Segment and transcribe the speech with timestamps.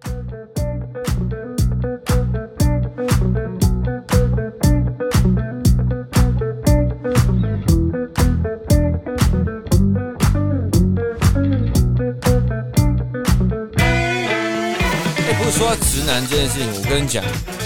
[0.00, 0.08] 哎，
[15.38, 17.24] 不是说到直男这件事情，我跟你讲，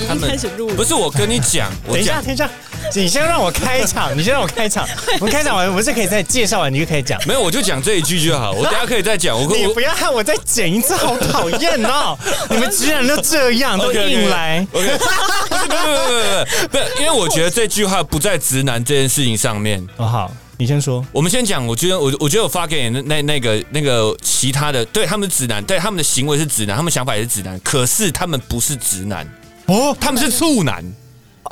[0.09, 0.30] 他们
[0.77, 2.49] 不是我跟你讲，我等一下，讲等一下，
[3.01, 4.87] 你先让我开场，你先让我开场。
[5.21, 7.21] 我们开场完，我们是可以再介绍完，你就可以讲。
[7.27, 9.37] 没有，我就讲这一句就好，我等下可以再讲。
[9.37, 12.17] 我 你不要害我再剪一次，好讨厌哦！
[12.51, 14.67] 你们居然都这样，都硬来。
[14.73, 19.85] OK，不是不是不是不是不，因为我觉得这句话不在直男这件事情上面。
[19.97, 21.05] 哦，好，你先说。
[21.13, 29.27] 我们先讲，我觉得我我觉得我发给你的那那个那个其他的，对他们是直男，对他们的行为是直男，他们想法也是直男，可是他们不是直男，
[29.67, 30.85] 哦，他们是处男。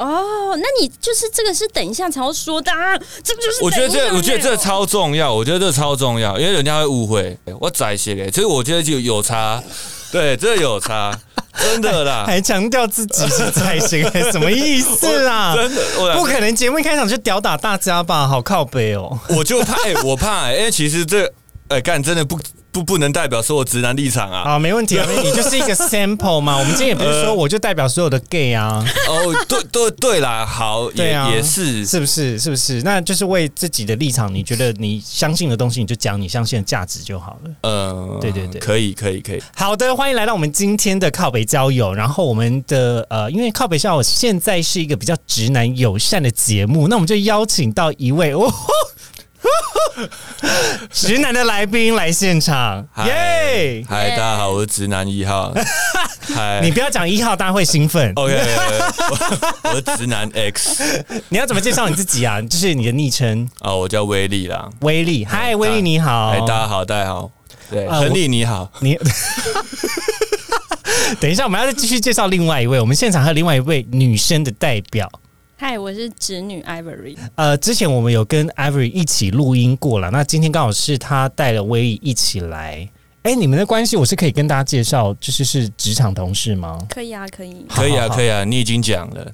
[0.01, 7.37] 哦，那你就是这个是等一下才要说的、啊，这个就是我觉得这我觉得这超重要，我觉得这超重要，因为人家会误会。
[7.61, 9.63] 我宰些给，其实我觉得就有差，
[10.11, 11.15] 对，这有差，
[11.59, 15.53] 真的啦， 还强调自己是财神，什么意思啊？
[15.61, 18.27] 真的，我不可能，节目一开场就吊打大家吧？
[18.27, 19.19] 好靠背哦。
[19.29, 21.31] 我就怕，哎、我怕、哎，因为其实这，
[21.69, 22.41] 哎、干真的不
[22.81, 24.45] 不不能代表所有直男立场啊。
[24.45, 26.57] 好，没问题啊， 你就是一个 sample 嘛。
[26.57, 32.39] 我们今天也不是说我就代表所有的 gay 啊，哦，对对对啦，好，也、对啊，也是，是不是？
[32.39, 32.81] 是不是？
[32.83, 37.51] 那就是为自己的立场，你觉得你相信的东西，你就讲你相信的价值就好了。
[37.63, 39.43] 嗯，对对对可以可以可以。
[39.55, 41.93] 好的，欢迎来到我们今天的靠北交友。
[41.95, 48.53] 然后我们的呃，因为靠北交友现在是一个比较直男友善的节目，那我们就邀请到一位哦。
[50.91, 53.85] 直男的来宾来现场，耶！
[53.89, 55.53] 嗨，大家好，我是直男一号。
[56.35, 58.13] 嗨，你不要讲一号，大家会兴奋。
[58.17, 62.41] OK，我 我是直男 X 你要怎么介绍你自己啊？
[62.43, 64.69] 就是你的昵称哦，我叫威力啦。
[64.81, 65.25] 威力。
[65.25, 66.29] 嗨，威力你好。
[66.29, 67.31] 哎，大家好，大家好。
[67.71, 68.71] 对，呃亨利你好。
[68.81, 68.99] 你
[71.21, 72.81] 等一下，我们要再继续介绍另外一位。
[72.81, 75.11] 我们现场还有另外一位女生的代表。
[75.63, 77.19] 嗨，我是侄女 Ivory。
[77.35, 82.89] 呃，之前我们有跟 Ivory 一起录音过了，那今天刚好是他带了威一起来。
[83.23, 86.79] 哎，你们的关系我是可以跟大家介绍，就是是职场同事吗？
[86.89, 87.67] 可以啊，可以。
[87.69, 89.33] 可以啊，可以，以啊，你已经讲了。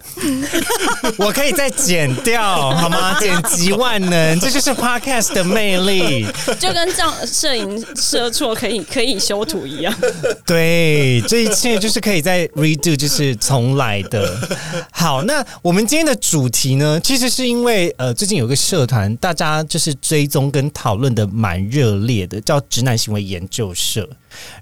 [1.19, 2.43] 我可以再剪掉
[2.73, 3.17] 好吗？
[3.23, 6.27] 剪辑万能，这就是 Podcast 的魅力。
[6.59, 9.95] 就跟这样摄影摄错可以可以修图一样。
[10.45, 14.37] 对，这一切就是可以再 redo，就是重来的。
[14.91, 24.09] 好，那我们今天的主题呢，其实是因为呃，最近有个社团，大家就是追踪跟讨论的蛮热烈的，叫直男行为研究社。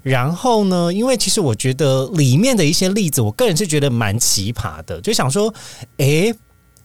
[0.03, 5.51] 然后呢，因为其实我觉得里面的一些例子，我个人是觉得蛮奇葩的，就想说，
[5.97, 6.35] 诶。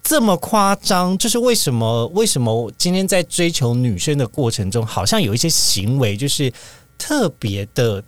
[0.03, 2.07] 这么夸张，就是为什么？
[2.15, 6.51] 为什么今天在追求女生的过程中，好像有一些行为就是
[6.97, 8.03] 特别的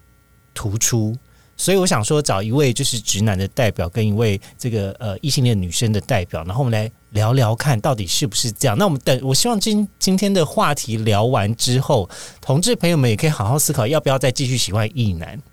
[0.54, 1.14] 突出？
[1.54, 8.76] 所以我想说，找一位就是直男的代表，跟一位这个呃异性恋女生的代表，然后我们来聊聊看，到底是不是这样？
[8.76, 12.08] 那我们等，我希望今今天的话题聊完之后，
[12.40, 15.40] 同志朋友们也可以好好思考，要不要再继续喜欢异男。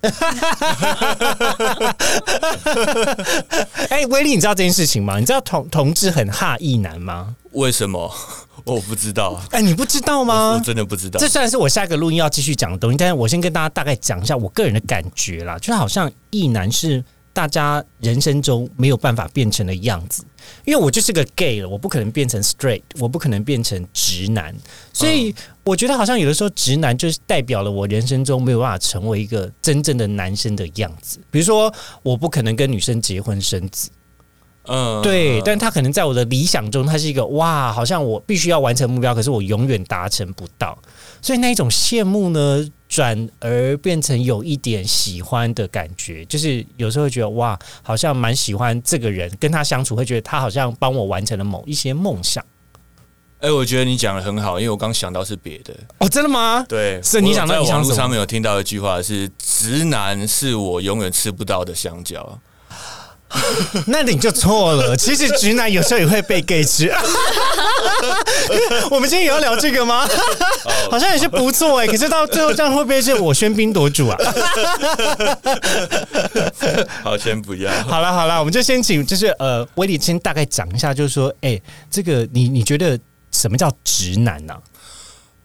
[3.88, 5.18] 哎，威力，你知道这件事情吗？
[5.18, 7.36] 你知道同同志很哈异男吗？
[7.52, 8.12] 为什么？
[8.64, 10.62] 我不知道，哎，你不知道吗我吗？
[10.64, 11.26] 真的不知道这。
[11.26, 20.22] 虽然是我下一个录音要继续讲的东西，但是我先跟大家大概讲一下我个人的感觉啦，就好像异男是大家人生中没有办法变成的样子，
[20.64, 24.54] 因为我就是个 gay 了，我不可能变成 straight，我不可能变成直男，
[24.92, 25.34] 所以
[25.64, 33.90] 我觉得好像有的时候直男就是代表了我人生中没有办法成为一个真正的男生的样子，比如说我不可能跟女生结婚生子。
[34.64, 35.02] 嗯。
[35.02, 40.78] 对，但他可能在我的理想中，他是一个哇，好像我必须要完成目标，可是我永远达成不到，
[41.22, 52.44] 所以那一种羡慕呢，转而变成有一点喜欢的感觉，就是有时候会觉得哇，好像蛮喜欢这个人，跟他相处会觉得他好像帮我完成了某一些梦想。
[53.38, 55.72] 哎、我觉得你讲的很好，因为我刚想到是别的。
[55.98, 56.62] 哦，真的吗？
[56.68, 62.38] 对，是你想到网络你想什么上面有听到一句话是“直男是我永远吃不到的香蕉
[63.86, 64.96] 那你就错了。
[64.96, 66.92] 其实直男有时候也会被 gay 吃。
[68.90, 70.06] 我们今天也要聊这个吗？
[70.90, 74.16] 好像也是不错哎、可是到最后这样会不会是我喧宾夺主啊？”。
[77.04, 77.72] 好，先不要。
[77.84, 81.60] 好了好了，我们就先请就是呃，威利先大概讲一下，就是说，哎、
[81.90, 82.98] 这个你你觉得
[83.30, 84.54] 什么叫直男呢、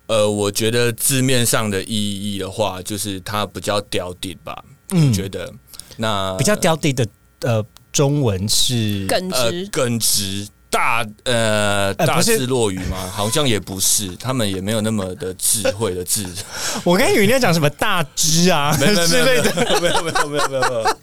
[0.07, 4.63] 呃，我觉得字面上的意义的话，就是他比较屌顶吧。
[4.91, 5.51] 嗯我觉得
[5.97, 7.05] 那比较刁地的
[7.41, 13.09] 呃中文是耿呃直，耿直、大大呃大智若愚吗？
[13.13, 16.25] 好像也不是，他们也没有那么的智慧的智。
[16.83, 20.97] 我刚以为你在讲什么大智啊 之类的，没有没有没有没有没有，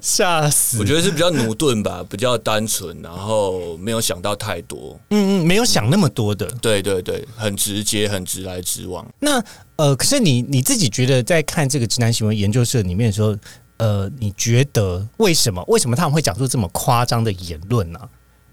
[0.00, 0.78] 吓死！
[0.78, 4.98] 我觉得是比较驽钝吧，比较单纯，然后没有想到太多。
[5.10, 6.46] 嗯嗯，没有想那么多的。
[6.62, 9.06] 对对对，很直接，很直来直往。
[9.20, 9.42] 那
[9.76, 13.36] 呃，可是你你自己觉得在看这个直男行为研究社里面的时候，
[13.82, 17.98] 呃，你觉得为什么为什么他们会讲出这么夸张的言论呢、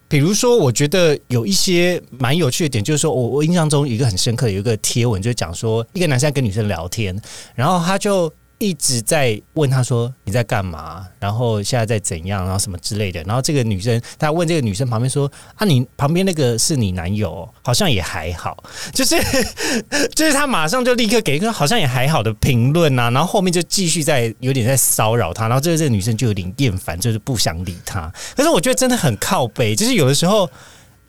[0.07, 7.15] 比如说，我觉得有一些蛮有趣的点，就是说我我印象中一个很深刻，有一个贴文，就讲说一个男生跟女生聊天，
[7.53, 13.23] 然后他就一直在问他说你在干嘛，然后现在在怎样，然后什么之类的。
[13.23, 18.61] 然后这个女生他问这个女生旁边说啊，你旁边那个是你男友，好像也还好，
[18.93, 19.15] 就是
[20.13, 28.11] 就是他马上就立刻给一个好像也还好的评论啊，然后后面就继续在有点在骚扰他，然后这个这个女生就有点厌烦，就是不想理他。
[28.35, 30.49] 可是我觉得真的很靠背，就是有的时候。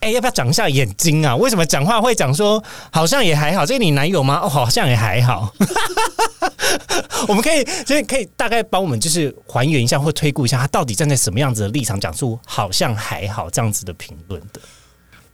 [0.00, 1.36] 哎、要不要长一下眼睛啊？
[1.36, 3.66] 为什么讲话会讲说好像也还好？
[3.66, 4.40] 这个你男友吗？
[4.42, 5.54] 哦，好像也还好。
[7.28, 14.60] 我们可以就是可以大概帮我们就是还原一下或推估一下，他到底站在什么样子的立场讲出好像还好这样子的评论的。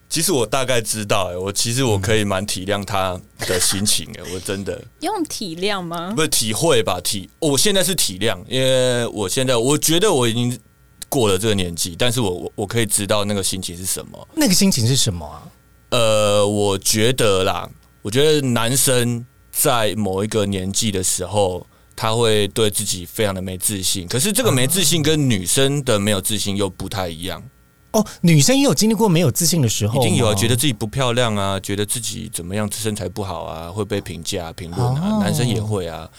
[0.09, 6.13] 其实我大概知道、哎，我其实我可以蛮体谅他的心情、哎， 我真的用体谅吗？
[6.15, 7.01] 不是体会吧？
[7.03, 10.57] 体，我现在是体谅，因为我现在我觉得我已经
[11.09, 14.29] 过了这个年纪，但是我我我可以知道那个心情是什么。
[14.35, 15.43] 那个心情是什么啊？
[15.91, 17.69] 呃，我觉得啦，
[18.03, 24.07] 我觉得男生在某一个年纪的时候，他会对自己非常的没自信。
[24.09, 27.43] 可是这个没自信跟女生的没有自信又不太一样，
[27.93, 36.11] 哦，女生也有经历过没有自信的时候，一定有啊，觉得自己不漂亮啊，觉得自己怎么样身材不好啊，会被评价、评论啊，哦男生也会啊。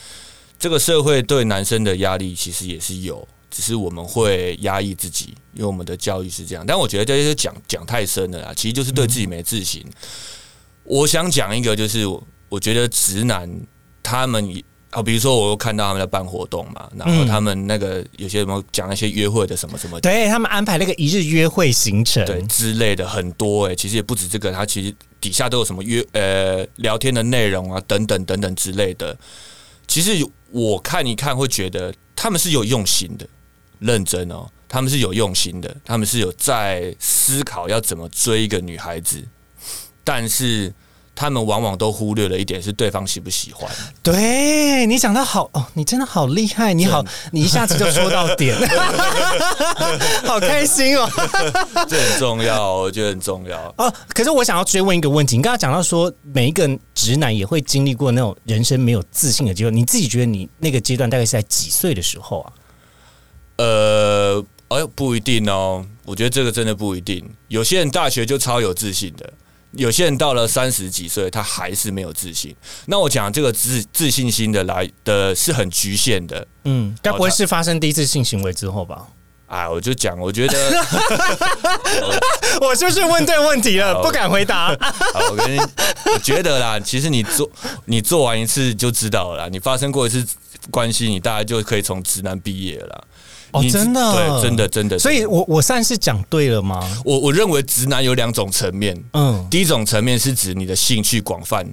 [0.57, 6.65] 这个社会对男生的压力其实也是有，只是我们会压抑自己，因为我们的教育是这样。
[6.65, 9.85] 但我觉得这些讲讲太深了啦，其实就是对自己没自信。
[10.83, 12.05] 我想讲一个，就是
[12.49, 13.49] 我觉得直男
[14.01, 29.17] 他们啊，比如说我又看到他们在办活动嘛，然后他们那个有些什么讲那些约会的什么什么对他们安排那个一日约会行程，对之类的很多哎、其实也不止这个，他其实底下都有什么约呃聊天的内容啊，等等等等之类的。
[29.87, 33.27] 其实我看一看会觉得他们是有用心的，
[33.79, 39.23] 认真哦，他们是有用心的，他们是有在思考要怎么追一个女孩子，
[40.03, 40.73] 但是
[41.15, 43.69] 他们往往都忽略了一点是对方喜不喜欢。
[44.03, 48.55] 对你讲的好哦，你真的好厉害，你好，你一下子就说到点，
[50.23, 51.09] 好开心哦。
[51.89, 53.73] 这很重要，我觉得很重要。
[53.77, 62.53] 哦，可是我想要追问一个问题，你刚刚讲到说每一个直男也会经历过那种人生没有自信的阶段，你自己觉得你那个阶段大概是在几岁的时候啊？
[63.57, 65.85] 呃，哎，不一定哦。
[66.05, 67.23] 我觉得这个真的不一定。
[67.47, 69.33] 有些人大学就超有自信的，
[69.71, 72.55] 有些人到了三十几岁，他还是没有自信。
[72.85, 76.47] 那我讲这个自自信心的来的是很局限的。
[76.63, 79.07] 嗯，该不会是发生第一次性行为之后吧？
[79.47, 80.85] 哎，我就讲，我觉得，
[82.59, 84.01] 我就是问对问题了？
[84.03, 84.75] 不敢回答。
[85.13, 85.57] 好，我跟你，
[86.13, 87.49] 我觉得啦，其实你做
[87.85, 90.25] 你做完一次就知道了啦，你发生过一次
[90.69, 93.03] 关系，你大概就可以从直男毕业了啦。
[93.57, 94.67] 哦，真的，对，真的。
[94.67, 94.99] 真的。
[94.99, 96.79] 所以我我算是讲对了吗？
[97.03, 101.65] 我我认为直男有两种层面，嗯，第一种层面是指你的兴趣广泛，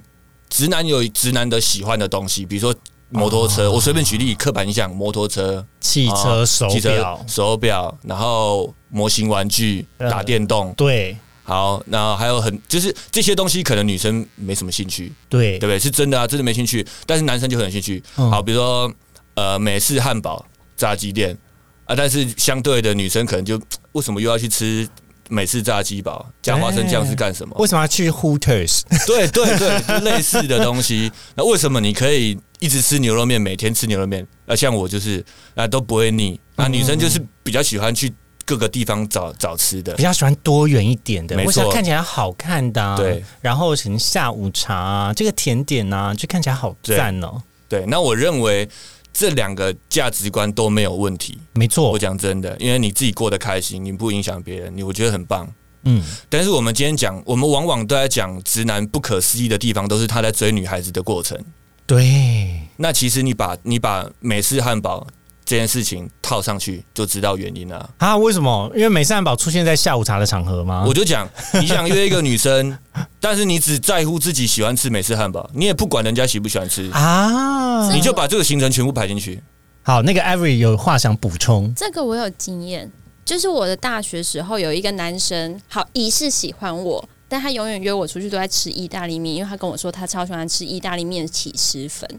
[0.49, 2.73] 直男有直男的喜欢的东西，比如说
[3.09, 3.71] 摩托车。
[3.71, 10.73] 我随便举例，刻板印象，摩托车、汽车、啊手表，手表，然后模型玩具、呃打电动。
[10.75, 15.77] 对好，那还有很就是这些东西，可能女生没什么兴趣，对对不对？
[15.77, 18.01] 是真的啊，真的没兴趣，但是男生就很有兴趣。
[18.17, 18.91] 嗯好，比如说
[19.35, 20.43] 呃美式汉堡、
[20.75, 21.37] 炸鸡店
[21.85, 23.59] 啊，但是相对的女生可能就
[23.93, 24.87] 为什么又要去吃
[25.29, 26.25] 美式炸鸡堡？
[26.41, 27.55] 加花生酱是干什么？
[27.57, 28.81] 为什么要去 Hooters？
[29.07, 31.11] 对对对，就类似的东西。
[31.35, 34.25] 那为什么你可以一直吃牛肉面，每天吃牛肉面？
[34.45, 35.23] 啊，像我就是
[35.55, 36.39] 啊都不会腻。
[36.55, 38.13] 那女生就是比较喜欢去
[38.45, 40.03] 各个地方找找吃的比。
[40.03, 47.41] 较喜欢多元一点的，没错我想看起来好看的、啊，对，然后什么下午茶啊，这个甜点啊，就看起来好赞哦。
[47.67, 48.69] 对，那我认为
[49.17, 51.39] 这两个价值观都没有问题。
[51.53, 55.47] 没错我，讲真的，因为你自己过得开心，你不影响别人，你我觉得很棒。
[55.83, 61.39] 嗯，但是我们今天讲，我们往往都在讲直男不可思议的地方，都是他在追女孩子的过程。
[61.85, 65.07] 对，那其实你把你把美式汉堡
[65.45, 67.87] 这件事情套上去，就知道原因了。
[67.97, 68.71] 啊，为什么？
[68.75, 70.83] 因为美式汉堡出现在下午茶的场合吗？
[70.87, 71.29] 我就讲，
[71.61, 72.75] 你想约一个女生，
[73.21, 79.43] 但是你只在乎自己喜欢吃美式汉堡，你也不管人家喜不喜欢吃，啊，你就把这个行程全部排进去。
[79.83, 82.91] 好，那个 Avery 有话想补充，这个我有经验，
[83.23, 92.09] 就是我的大学时候有一个男生，好疑似喜欢我，但他永远约我出去都在吃意大利面，因为他跟我说他超喜欢吃意大利面起司粉。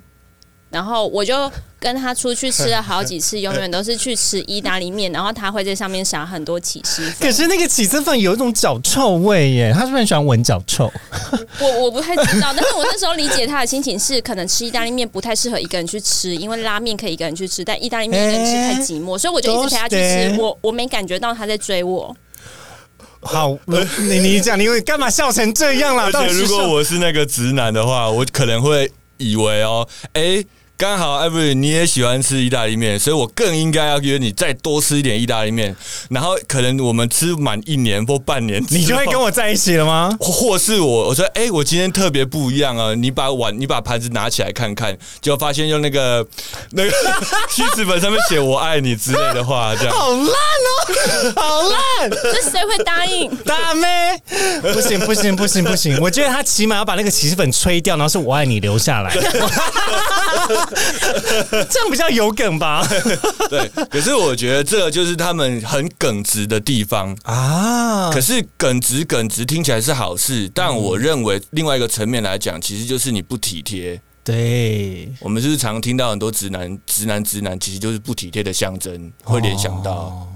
[0.68, 7.14] 然后我就跟他出去吃了好几次，永远都是去吃意大利面，然后他会在上面撒很多起司粉。
[7.20, 10.92] 可是那个起司粉有一种脚臭味耶，他是不是很喜欢闻脚臭？
[11.61, 20.37] 我我不太知道，但是我那时候理解他的心情是，可能吃意大利面不太适合一个人去吃，因为拉面可以一个人去吃，但意大利面一个人吃太 寂寞，所以我就一直陪他去吃。
[20.40, 22.14] 我我没感觉到他在追我。
[23.20, 23.56] 好，
[23.99, 26.04] 你你讲，你干嘛笑成这样了？
[26.04, 30.44] 而且如果我是那个直男的话，我可能会以为哦，哎。
[30.78, 35.75] 刚好，艾布，你也喜欢吃意大利面，所以我更应该要约你再多吃一点意大利面。
[36.11, 40.14] 然后，可能我们吃满一年或半年，你就会跟我在一起了吗？
[40.21, 42.95] 或是我我说，哎，我今天特别不一样啊！
[42.95, 46.26] 你把碗，你把盘子拿起来看看，就发现用那个
[46.73, 46.90] 那个
[47.50, 52.11] 西子粉上面写“我爱你”之类的话，这样好烂哦，好烂！
[52.11, 53.35] 这谁会答应？
[53.47, 53.88] 大妹，
[54.75, 55.99] 不行不行不行不行！
[56.02, 59.16] 我觉得他起码要把那个起司粉吹掉，然后是我爱你留下来。
[61.70, 62.87] 这样比较有梗吧？
[63.50, 68.11] 对，可是我觉得这就是他们很耿直的地方啊。
[68.12, 74.00] 可是耿直耿直听起来是好事，但我认为另外一个层面来讲，其实就是你不体贴。
[74.25, 80.26] 对，我们就是常听到很多直男、直男、直男，其实就是不体贴的象征，会联想到。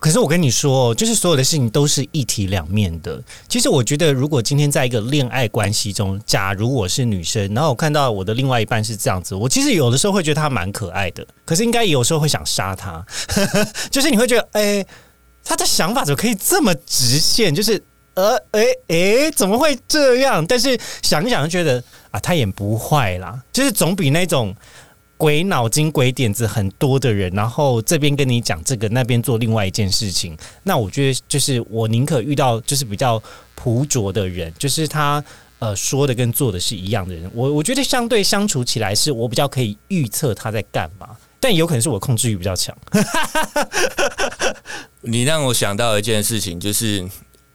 [0.00, 3.20] 可是我跟你说，就是所有的事情都是一体两面的。
[3.48, 11.26] 其实我觉得，如果今天在一个恋爱关系中，假如我是女生，然后我看到我的另外一半是这样子，我其实有的时候会觉得他蛮可爱的。
[11.44, 13.04] 可是应该有时候会想杀他，
[13.90, 14.86] 就是你会觉得，哎，
[15.42, 17.52] 他的想法怎么可以这么直线？
[17.52, 17.82] 就是
[18.14, 20.46] 呃，哎哎，怎么会这样？
[20.46, 24.54] 但是想一想就觉得啊，他也不坏啦，就是总比那种。
[25.18, 30.34] 鬼脑筋、鬼点子很多的人，然后这边跟你讲这个，那边做另外一件事情。
[30.62, 33.20] 那我觉得，就是我宁可遇到就是比较
[33.56, 35.22] 朴拙的人，就是他
[35.58, 37.28] 呃说的跟做的是一样的人。
[37.34, 41.08] 我我觉得相对相处起来，是我比较可以预测他在干嘛，
[41.40, 42.74] 但有可能是我控制欲比较强。
[45.02, 47.04] 你让我想到一件事情，就是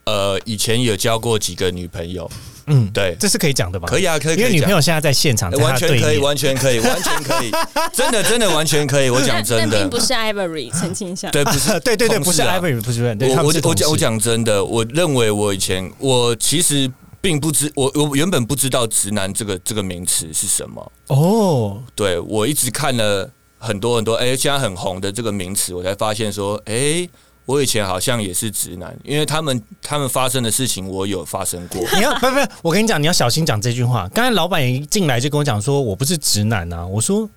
[0.06, 2.30] 呃，以前有交过几个女朋友。
[2.68, 3.88] 嗯，对，这是可以讲的吧？
[3.90, 4.38] 可以啊，可以。
[4.38, 7.52] 因为女朋友现在在现场，完全可以，完全可以，完全可以，
[7.92, 9.10] 真的，真的完全可以。
[9.10, 13.04] 我讲真的，并不是 Ivory 澄清一下，对，不是， 对对对，不是 Ivory，不是。
[13.04, 20.92] 我我我讲我讲真的，我认为我以前我其实并不知，我我原本不知道直男这个这个名词是什么。
[21.08, 27.10] 哦，对我一直看了很多很多，哎，现在很红的这个名词，我才发现说，哎。
[27.46, 31.82] 我以前好像也是直男，因为他们他们发生的事情我有发生过。
[31.96, 34.10] 你要不不，我跟你讲，你要小心讲这句话。
[34.14, 36.86] 刚才老板一进来就跟我讲说，我不是直男啊。
[36.86, 37.30] 我说。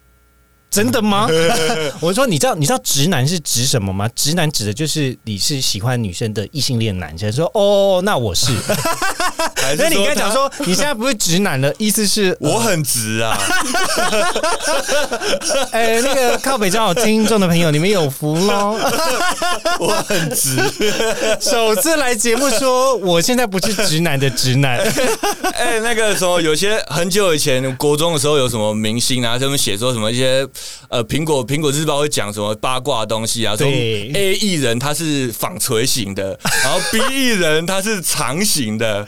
[0.68, 1.28] 真的吗？
[2.02, 4.10] 我说你知道你知道直男是指什么吗？
[4.16, 7.32] 直男指的就是你是喜欢女生的异性恋男生。
[7.32, 8.52] 说哦，那我是。
[9.74, 13.36] 那你刚才讲说你现在不是直男了，意思是 我很直啊。
[15.72, 18.78] 哎，那个靠北交友听众的朋友，你们有福喽。
[19.80, 20.56] 我很直，
[21.40, 24.78] 首次来节目说我现在不是直男的直男。
[25.54, 30.46] 哎，那个什么，有些很久以前国中的时候，有什么明星啊，他们写说什么一些。
[30.88, 33.56] 呃，苹果苹果日报会讲什么八卦东西啊？
[33.56, 39.04] 说 A 艺人他是纺锤型的，然后 B 艺人他是长型的，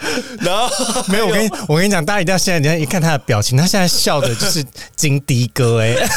[0.48, 4.64] 然后没有我跟我跟你讲，大家一定要现在你看一看他的表情，他现在笑的就是
[4.96, 5.94] 金迪哥哎，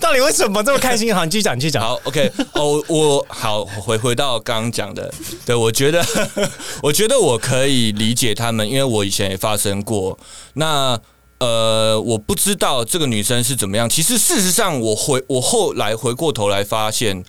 [0.00, 1.14] 到底为什么这么开心？
[1.14, 1.82] 好，你继续讲，继续讲。
[1.82, 5.12] 好，OK，哦，我好回回到刚刚讲的，
[5.44, 6.04] 对我觉得
[6.82, 10.18] 我觉得我可以理解他们，因为我以前也发生过
[10.54, 10.98] 那。
[11.42, 13.88] 呃，我不知道这个女生是怎么样。
[13.88, 17.24] 其实事实上，我回我后来回过头来发现，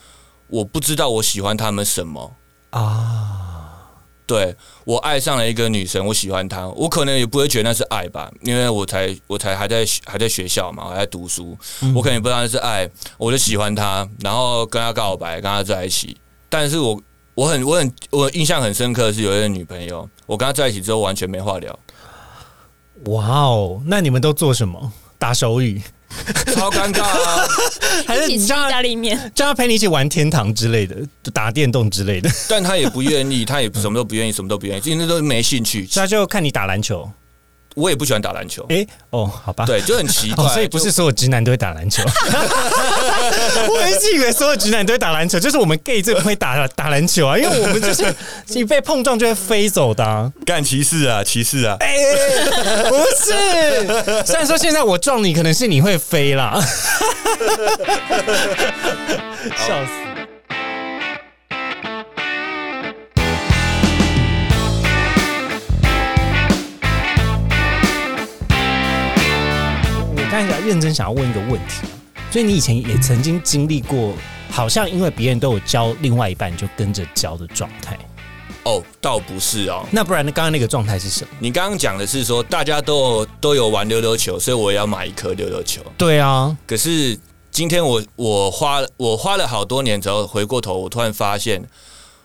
[0.49, 2.35] 我不知道我喜欢他们什么
[2.69, 3.42] 啊。
[4.25, 11.57] 对我爱上了一个女生，我喜欢她，我可能也不会觉得那是爱吧，因为我才我才还在还在学校嘛，还在读书，
[11.93, 16.17] 我可能也不知道那是爱，我就喜欢她，然后跟她告白，跟她在一起。
[16.49, 17.01] 但是我
[17.35, 21.77] 我很我很我印象很深刻的是有一个女朋友，我跟她在一起之后完全没话聊。
[23.05, 24.93] 哇哦，那你们都做什么？
[25.17, 25.81] 打手语，
[26.53, 27.47] 超尴尬啊！
[28.07, 30.95] 还是你叫他里面，叫他陪你一起玩天堂之类的，
[31.33, 32.29] 打电动之类的。
[32.49, 35.87] 但他也不愿意，他也什么都不愿意，什么都不愿意，因为都没兴趣。
[35.93, 37.09] 他就看你打篮球。
[37.75, 38.65] 我也不喜欢打篮球。
[38.69, 42.03] 哎，哦，好吧，对，就很奇怪，所以不是所有直男都会打篮球。
[43.67, 48.05] 我一直以为所有直男都会打篮球，就是我们 gay 最不会打打篮球啊，因为我们就是
[48.49, 50.31] 一被碰撞就会飞走的。
[50.45, 51.77] 干骑士啊，骑士啊！
[51.79, 51.95] 哎，
[52.89, 53.33] 不是，
[54.25, 56.59] 虽然说现在我撞你，可能是你会飞啦。
[59.57, 60.12] 笑死。
[70.65, 74.13] 认真想要问一个问题啊，所以你以前也曾经经历过，
[74.49, 77.97] 好像因为别人都有教另外一半，就跟着教的状态。
[78.63, 79.85] 哦，倒不是哦。
[79.91, 80.31] 那不然呢？
[80.31, 81.31] 刚刚那个状态是什么？
[81.39, 85.81] 你刚刚讲的是说大家都有都有玩溜溜球，所以我也要买一颗溜溜球。
[85.97, 87.19] 对啊，可是
[87.51, 91.61] 今天我我花我花了好多年之后回过头，我突然发现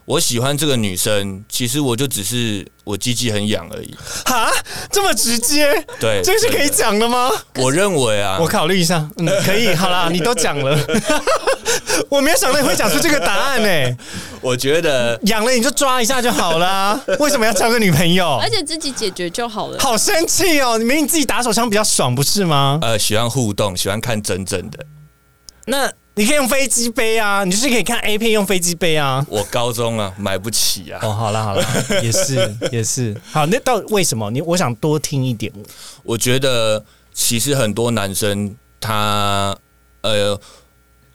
[0.09, 3.95] 我喜欢这个女生，其实我就只是我鸡鸡很痒而已。
[4.25, 4.51] 哈，
[4.91, 7.31] 这么直接，对，这是可以讲的吗？
[7.57, 10.75] 我认为啊，我考虑一下，嗯， 可以，好啦，你都讲了，
[12.09, 13.97] 我没有想到你会讲出这个答案呢、
[14.41, 18.49] 我觉得痒了你就抓一下就好啦，为什么要交个女朋友而？
[18.49, 19.79] 且自己解决就好了。
[19.79, 20.79] 好生气哦！
[20.79, 22.79] 你明明自己打手枪比较爽，不是吗？
[22.81, 24.79] 呃喜欢互动，喜欢看真正的。
[25.67, 29.25] 那你可以用飞机杯啊，你就是可以看 A 片用飞机杯啊。
[29.31, 31.65] 我高中啊买不起啊，哦，好了好了，
[32.03, 33.17] 也是也是。
[33.31, 34.29] 好，那到底为什么？
[34.33, 35.53] 你我想多听一点。
[36.03, 36.85] 我觉得
[37.15, 39.57] 其实很多男生他
[40.01, 40.37] 呃，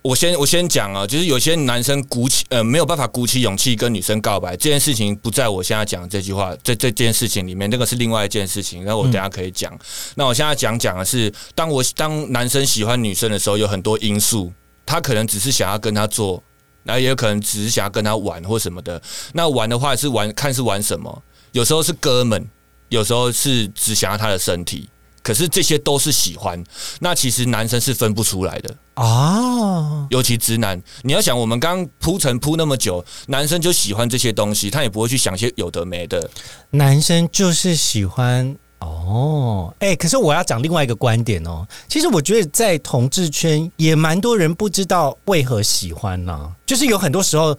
[0.03, 9.77] 我先我先讲啊，就是有些男生鼓起呃没有办法鼓起勇气跟女生告白这件事情，不在我现在讲这句话这这件事情里面，那个是另外一件事情，那我等下可以讲。
[10.15, 14.49] 那我现在讲讲的是，当我当男生喜欢女生的时候，有很多因素，
[14.85, 16.41] 他可能只是想要跟他做。
[16.83, 19.01] 然后也有可能只是想要跟他玩或什么的。
[19.31, 21.23] 那玩的话是玩看是玩什么，
[21.53, 22.45] 有时候是哥们，
[22.89, 24.89] 有时候是只想要他的身体。
[25.21, 26.61] 可是这些都是喜欢，
[26.99, 30.83] 那其实男生是分不出来的，啊，尤其直男。
[31.03, 36.29] 你要想，我们刚刚铺陈铺那么久，男生就喜欢这些东西，他也不会去想些有的没的。
[36.71, 38.53] 男生就是喜欢
[38.85, 41.67] 哦，哎、可是我要讲另外一个观点哦。
[41.87, 47.57] 其实我觉得在同志圈也蛮多人不知道为何喜欢呢、就是有很多时候，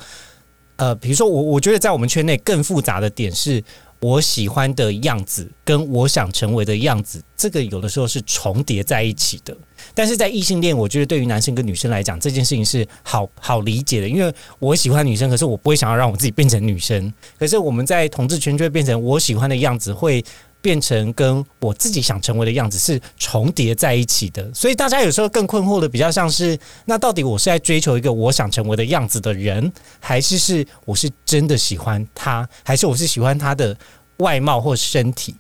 [0.77, 3.63] 呃，比如说我，我觉得在我们圈内更复杂的点是。
[4.01, 9.57] 我喜欢的样子跟我想成为的样子，这个有的时候是重叠在一起的。
[9.95, 17.11] 但是在异性恋，我觉得对于男生跟女生来讲，这件事情是好好理解的，因为我喜欢女生，可是我不会想要让我自己变成女生。
[17.39, 20.23] 可是我们在同志圈就会变成我喜欢的样子，会
[20.65, 24.51] 变成跟我自己想成为的样子是重叠在一起的。
[24.55, 33.77] 所以大家有时候更困惑的，比较像是那到底我是在追求一个我想成为的样子的人，还是是我是真的喜欢他，还是我是喜欢他的
[34.17, 35.35] 外貌或身体？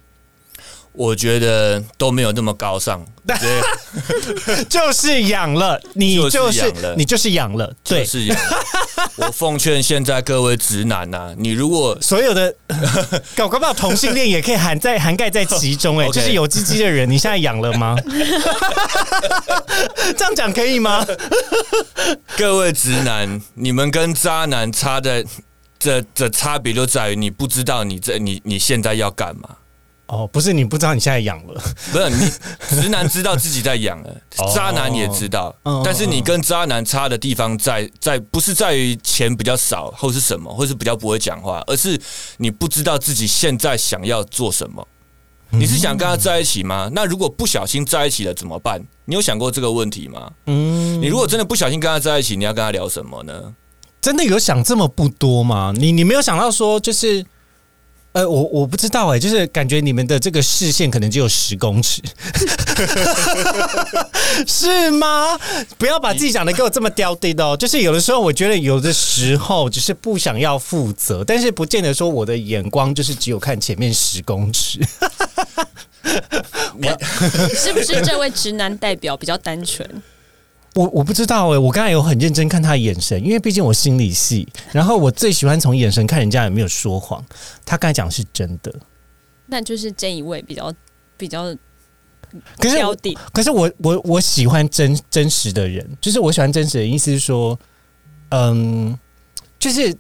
[0.95, 3.05] 我觉得都没有那么高尚，
[4.71, 8.07] 就是养了你，就就是是养了你就是养了，对就。
[8.07, 8.35] 是有。
[9.17, 12.55] 我奉劝现在各位直男呐、你如果所有的
[13.35, 17.97] 搞 搞不好同性恋也可以含在涵盖在其中、哎， 就是有鸡鸡的人，你现在养了吗？
[20.17, 21.05] 这样讲可以吗？
[22.37, 25.25] 各位直男，你们跟渣男差的
[25.79, 29.49] 这这差别就在于你不知道你这你你现在要干嘛。
[30.07, 31.61] 哦，不是，你不知道你现在养了，
[31.93, 32.31] 不是你
[32.83, 41.99] 直男知道自己在养了，哦渣男也知道但是你跟渣男差的地方在在不是在于钱比较少或是什么，或是比较不会讲话，而是
[42.37, 44.87] 你不知道自己现在想要做什么。
[45.51, 46.91] 你是想跟他在一起吗？
[46.93, 48.83] 那如果不小心在一起了怎么办？
[49.05, 50.31] 你有想过这个问题吗？
[50.47, 53.55] 嗯，你如果真的不小心跟他在一起，你要跟他聊什么呢？
[54.01, 55.73] 真的有想这么不多吗？
[55.77, 57.25] 你你没有想到说，就是，
[58.15, 62.01] 呃，我我不知道哎、就是感觉你们的这个视线可能只有十公尺，
[64.47, 65.37] 是吗？
[65.77, 67.57] 不要把自己讲的给我这么刁滴的哦。
[67.57, 74.79] 就是有的时候，我觉得有的时候只是不想要负责，但是不见得说我的眼光就是只有看前面十公尺。
[77.57, 79.89] 是不是这位直男代表比较单纯？
[80.75, 87.25] 我我不知道哎、我刚才有很认真看他的眼神，因为毕竟我心理系，然后我最喜欢从眼神看人家有没有说谎。
[87.65, 88.75] 他刚才讲的是真的，
[89.47, 90.73] 那就是这一位比较
[91.17, 91.45] 比较
[92.59, 92.77] 可是。
[93.33, 97.57] 可是我我我喜欢真真实的人，就是我喜欢真实的意思是说，
[98.31, 98.99] 嗯，
[99.61, 99.97] 就是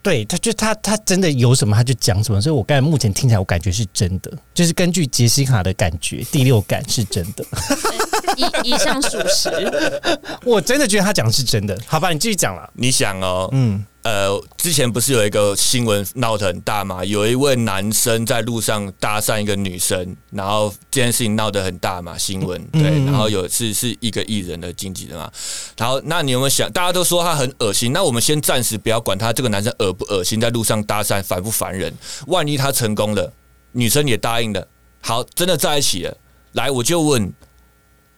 [0.00, 7.44] 对他，就他他真的有什么他就讲什么，所以我刚才目前听起来我感觉是真的，就是根据杰西卡的感觉，第六感是真的，
[8.36, 9.50] 以以上属实，
[10.44, 11.78] 我真的觉得他讲的是真的。
[11.86, 17.04] 好吧，你继续讲了，你想哦，嗯，呃，之前不是有一个新闻闹得很大嘛？
[17.04, 25.30] 有一位男生在路上搭讪一个女生，然后这件事情闹得很大嘛，新闻对，嗯然后有次是一个艺人的经纪人嘛，
[25.76, 31.92] 然后那你有没有想，大家都说他很恶心，那我们先暂时不要管他这个男生恶不恶心，在路上搭讪烦不烦人，
[32.26, 33.32] 万一他成功了，
[33.72, 34.66] 女生也答应了，
[35.00, 36.16] 好，真的在一起了，
[36.52, 37.32] 来我就问，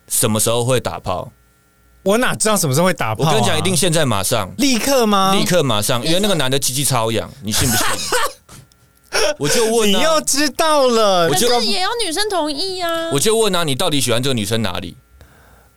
[0.08, 1.32] 什么时候会打炮？
[2.02, 3.28] 我哪知道什么时候会打炮、啊？
[3.28, 5.34] 我跟你讲，一定现在马上，立刻吗？
[5.34, 7.86] 立刻马上，因为那个男的鸡鸡超痒，你信不信？
[9.38, 13.10] 我就问你又啊，知道了可我就是也要女生同意啊。
[13.12, 14.96] 我就问啊，你到底喜欢这个女生哪里？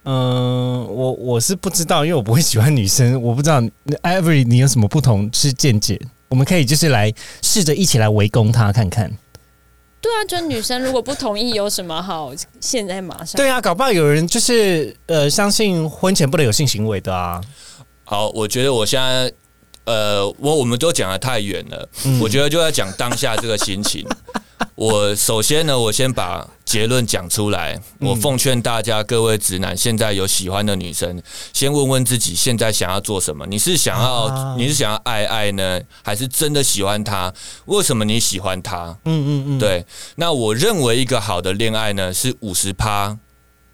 [0.03, 3.61] 嗯，我我是不知道，因为我不会喜欢女生，我不知道
[4.03, 6.01] Every 你有什么不同是见解？
[6.29, 9.09] 我们可以就是来试着一起来围攻他看看。
[10.07, 13.35] 对啊，就女生如果不同意，有什么好现在马上？
[13.35, 17.41] 对啊，搞不好有人就是呃相信婚前不能有性行为的啊。
[18.05, 19.29] 好，我觉得我现在，
[19.83, 24.07] 呃，我我们都讲的太远了，嗯我觉得就要讲当下这个心情。
[24.75, 27.79] 我首先呢，我先把结论讲出来。
[27.99, 31.21] 我奉劝大家，各位直男，现在有喜欢的女生，
[31.53, 33.45] 先问问自己现在想要做什么。
[33.45, 37.31] 你是想要，啊你是想要爱爱呢，还是真的喜欢她？
[37.65, 38.97] 为什么你喜欢她？
[39.05, 43.17] 嗯嗯嗯，对，那我认为一个好的恋爱呢，是五十趴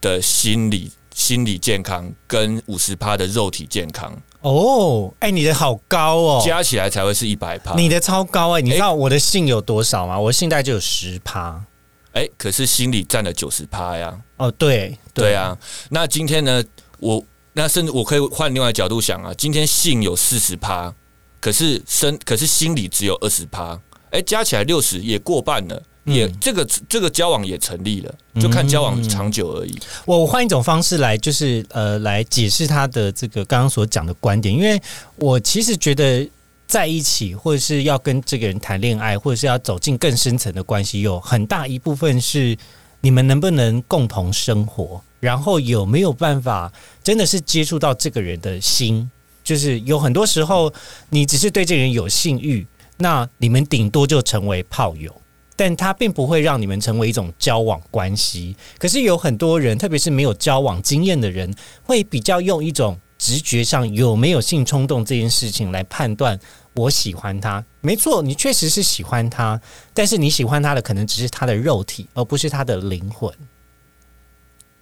[0.01, 7.73] 的心理心理健康跟五十趴的肉体健康哦，哎、你的好高哦，加起来才会是一百趴。
[7.76, 10.19] 你的超高哎、你知道我的性有多少吗？
[10.19, 11.63] 我的性大概就有十趴。
[12.12, 14.13] 哎、可是心理占了九十趴呀。
[14.38, 15.58] 哦，对对，啊，
[15.89, 16.63] 那今天呢，
[16.99, 17.23] 我
[17.54, 20.93] 那甚至我可以换另外角度想啊，今天性有四十趴，
[21.39, 23.80] 可是身可是心理只有二十趴，
[24.12, 25.82] 哎，加起来六十也过半了。
[26.05, 29.79] 也嗯这个这个交往也成立了，就看交往长久而已。
[30.05, 34.81] 我我换一种方式来，就是呃，来解释他的这个刚刚所讲的观点，因为
[35.15, 36.29] 我其实觉得
[36.67, 42.57] 在一起，或者是要跟这个人谈恋爱，或者是要走进更深层的关系，有很大一部分是
[43.01, 46.71] 你们能不能共同生活，然后有没有办法
[47.03, 49.09] 真的是接触到这个人的心。
[49.43, 50.73] 就是有很多时候，
[51.09, 52.65] 你只是对这个人有性欲，
[52.97, 55.13] 那你们顶多就成为炮友。
[55.55, 58.55] 但他并不会让你们成为一种交往关系。
[58.77, 66.39] 可是有很多人，特别是没有交往经验的人，会比较用一种直觉上有没有性冲动这件事情来判断
[66.73, 67.63] 我喜欢他。
[67.81, 69.59] 没错，你确实是喜欢他，
[69.93, 73.31] 但是你喜欢他的可能只是他的肉体，而不是他的灵魂。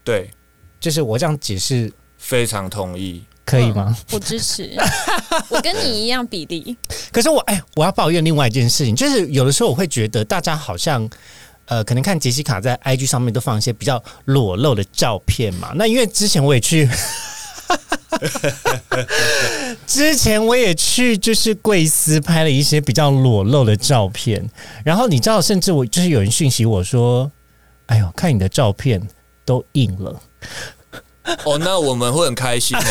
[0.03, 0.31] 对，
[0.79, 3.23] 就是我这样解释非常同意。
[3.51, 3.95] 可以吗？
[4.11, 4.71] 我支持，
[5.49, 6.77] 我跟你一样比例。
[7.11, 11.09] 可是我哎，我要抱怨另外一件事情，就是有的时候我会觉得大家好像。
[11.67, 15.71] 呃，可能看杰西卡在 IG 上面都放一些比较裸露的照片嘛。
[15.75, 16.89] 那因为之前我也去，
[19.87, 24.45] 之前我也去就是贵司拍了一些比较裸露的照片，
[24.83, 27.31] 然后你知道，甚至我就是有人讯息我说
[27.87, 29.01] ：“哎呦，看你的照片
[29.45, 30.21] 都硬了。”
[31.45, 32.81] 哦，那我们会很开心哦。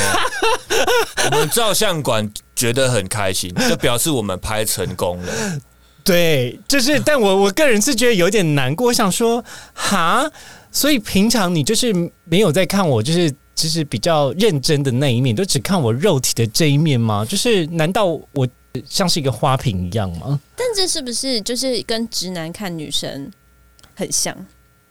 [1.31, 5.61] 我们照相馆觉得很开心，就表示我们拍成功了。
[6.03, 10.29] 对，就是，但我我个人是觉得有点难过，我想说，哈，
[10.73, 11.93] 所以平常你就是
[12.25, 17.25] 没有在看我，就是就是比较认真的那一面，都只看我肉体的这一面吗？
[17.29, 18.49] 就是难道我
[18.89, 20.41] 像是一个花瓶一样吗？
[20.57, 23.31] 但这是不是就是跟直男看女生
[23.95, 24.35] 很像？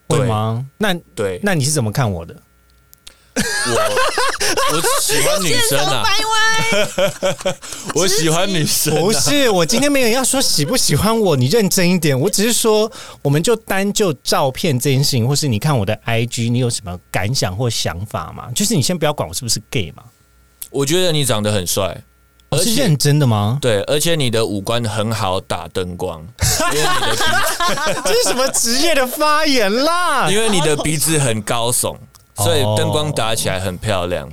[0.07, 0.65] 对会吗？
[0.77, 2.35] 那对，那你是怎么看我的？
[4.71, 6.03] 我我喜欢女生啊，
[7.95, 8.99] 我 喜欢女生、啊。
[8.99, 12.19] 不是，我今天没有要说喜不喜欢我，你认真一点。
[12.19, 18.49] 我只是说，我们就单就照片这件事情，或是你看我的 IG，你有什么感想或想法吗？
[18.53, 20.03] 就是你先不要管我是不是 gay 嘛，
[20.69, 22.03] 我觉得你长得很帅，
[22.49, 23.57] 而且我是认真的吗？
[23.61, 26.25] 对，而且你的五官很好打灯光，
[26.73, 30.29] 因为你的鼻，这是什么职业的发言啦？
[30.29, 31.95] 因为你的鼻子很高耸，
[32.43, 34.29] 所以灯光打起来很漂亮。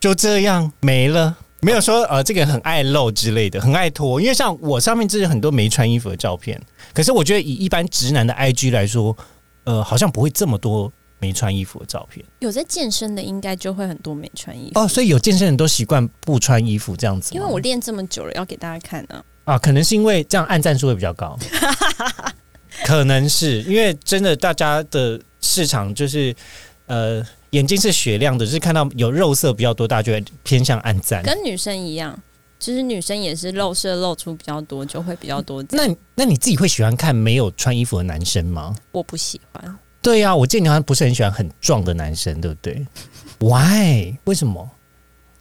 [0.00, 1.36] 就这样没了。
[1.60, 4.20] 没有说呃，这个很爱露之类的，很爱脱。
[4.20, 6.56] 因为像我上面这是很多没穿衣服的照片，
[6.94, 9.16] 可是我觉得以一般直男的 IG 来说，
[9.64, 14.86] 呃，好像不会这么多没穿衣服的照片有在健身的应该就会很多没穿衣服，哦。
[14.86, 19.20] 所以有健身人都习惯不穿衣服这样子，因为我练这么久了，要给大家看啊。
[19.42, 21.36] 啊，可能是因为这样按赞数会比较高，
[22.86, 26.32] 可能是因为真的大家的市场就是
[26.88, 31.22] 呃眼睛是雪亮的，就是看到有肉色比较多，大家就会偏向暗赞。
[31.22, 32.20] 跟女生一样，
[32.58, 35.64] 其实女生也是肉色露出比较多，就会比较多。
[35.70, 38.74] 那那你自己会喜欢看没有穿衣服的男生吗？
[38.92, 42.86] 我不喜欢，对呀、我见你好像不是很喜欢很壮的男生，对不对？
[43.40, 44.16] Why？
[44.24, 44.68] 为什么？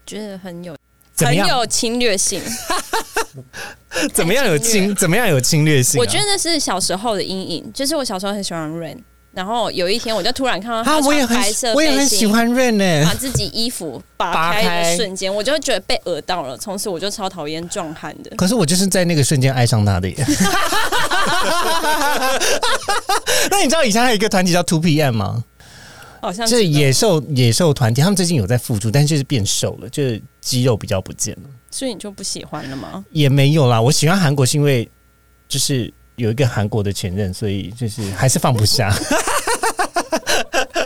[0.06, 0.76] 觉得很有？
[1.18, 2.42] 很有侵略性。
[4.14, 4.94] 怎么样有侵？
[4.96, 8.98] 怎么样有侵略性啊、我觉得那是小时候的阴影，就是我小时候很喜欢 Rain，
[9.38, 11.38] 然后有一天我就突然看到啊，他我也很
[11.76, 11.92] 我也。
[11.92, 16.58] 很喜欢 Rain 呢、把自己衣服拔开瞬间，我就会觉得被讹到了。
[16.58, 18.36] 从此我就超讨厌壮汉的。
[18.36, 20.16] 可是我就是在那个瞬间爱上他的耶。
[23.52, 25.44] 那你知道以前还有一个团体叫 Two PM 吗？
[26.20, 31.50] 好像就是野兽野兽团体，他们最近有在复出，但是就是变瘦了，就是肌肉比较不见了。
[31.70, 33.06] 所以你就不喜欢了吗？
[33.12, 34.90] 也没有啦，我喜欢韩国是因为
[35.48, 38.92] 就是有一个韩国的前任，所以就是还是放不下。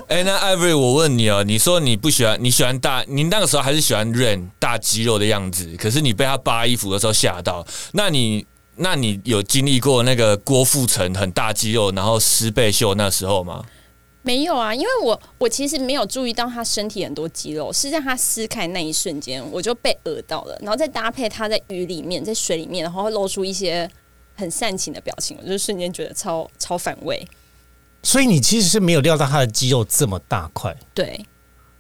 [0.10, 13.64] 哎、那 Ivory，我问你哦，你说你不喜欢，你喜欢大，你那个时候还是喜欢 Rain 大肌肉的样子，可是你被他扒衣服的时候吓到，那你那你有经历过那个郭富城很大肌肉，然后湿背秀那时候吗？
[14.24, 23.90] 没有啊，因为我我其实没有注意到他身体很多肌肉，是在他撕开那一瞬间，我就被讹到了，然后再搭配他在雨里面，在水里面，然后会露出一些
[24.36, 27.26] 很煽情的表情，我就瞬间觉得超超反胃。
[28.04, 30.76] 所以你其实是没有料到他的肌肉这么大块。
[30.94, 31.24] 对，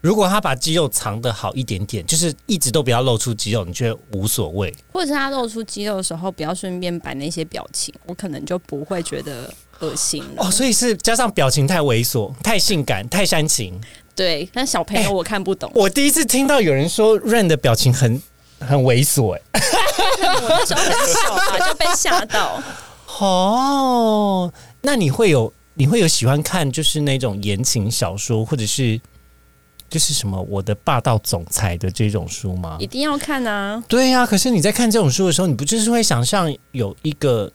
[0.01, 4.71] 如果他把肌肉藏得好一点点，就是一直都不要露出肌肉，你觉得无所谓。
[4.93, 10.45] 或者是他露出肌肉的时候，不要顺便摆那些表情，我可能就不会觉得恶心了。
[10.45, 13.81] 哦，所以是加上表情太猥琐、太性感、太煽情。
[14.13, 18.21] 对，但小朋友我看不懂，我第一次听到有人说 Rain 的表情很
[18.61, 22.61] 很猥琐、哎，我那时候很小吧，就被吓到。
[23.19, 28.99] 哦，那你会有你会有喜欢看就是那种言情小说，或者是
[29.89, 32.87] 就是什么我的霸道总裁的这种书吗一？
[32.87, 33.83] 定要看啊！
[33.87, 37.51] 对呀、可是你在看这种书的时候，你不就是会想象有一个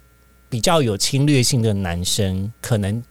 [0.48, 3.02] 比较有侵略性的男生，可能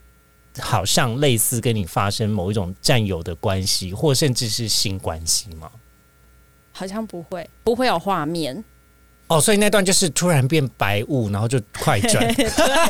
[0.60, 5.68] 好像类似跟你发生某一种占有的关系，或甚至是性关系吗？
[6.76, 8.62] 好像不会，不会有画面。
[9.28, 12.22] 哦，所以那段就是突然变白雾，然后就快转，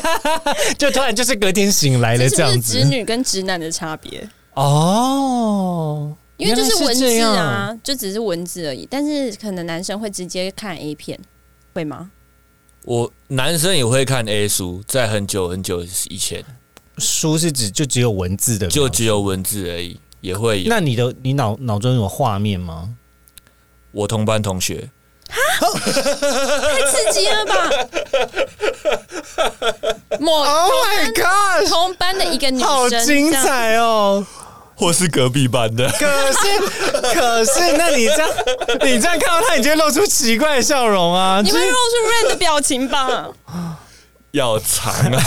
[0.76, 2.84] 就突然就是隔天醒来了这样子直。
[2.84, 4.28] 女跟直男的差别？
[4.54, 8.86] 哦，因为就是文字啊，就只是文字而已。
[8.90, 11.18] 但是可能男生会直接看 A 片，
[11.72, 12.10] 会吗？
[12.84, 16.44] 我男生也会看 A 书，在很久很久以前，
[16.98, 20.68] 书是指就只有文字的，就只有文字而已，也会有。
[20.68, 22.94] 那你的你脑脑中有画面吗？
[23.96, 24.90] 我同班同学，
[25.26, 27.70] 太刺激了吧！
[30.20, 31.66] 我 Oh my god！
[31.66, 33.32] 同班的一个女生，好精！
[33.32, 34.26] 彩哦！
[34.74, 36.60] 或是隔壁班的，可是，
[37.14, 38.28] 可是，那你这样，
[38.82, 41.40] 你这样看到他，你就会露出奇怪的笑容啊！
[41.42, 43.28] 你会露出 Rain 的表情吧？
[44.36, 45.20] 要长啊！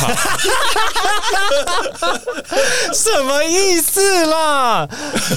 [2.93, 4.87] 什么意思啦？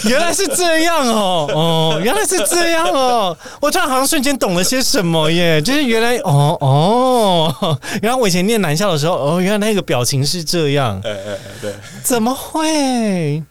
[0.04, 3.36] 原来是这样哦，哦，原来是这样哦！
[3.60, 13.42] 我突然好像瞬间懂了些什么耶，就是原来哦哦，原来我以前念南校的时候，哦，原来那个表情是这样，哎哎哎，对，怎么会？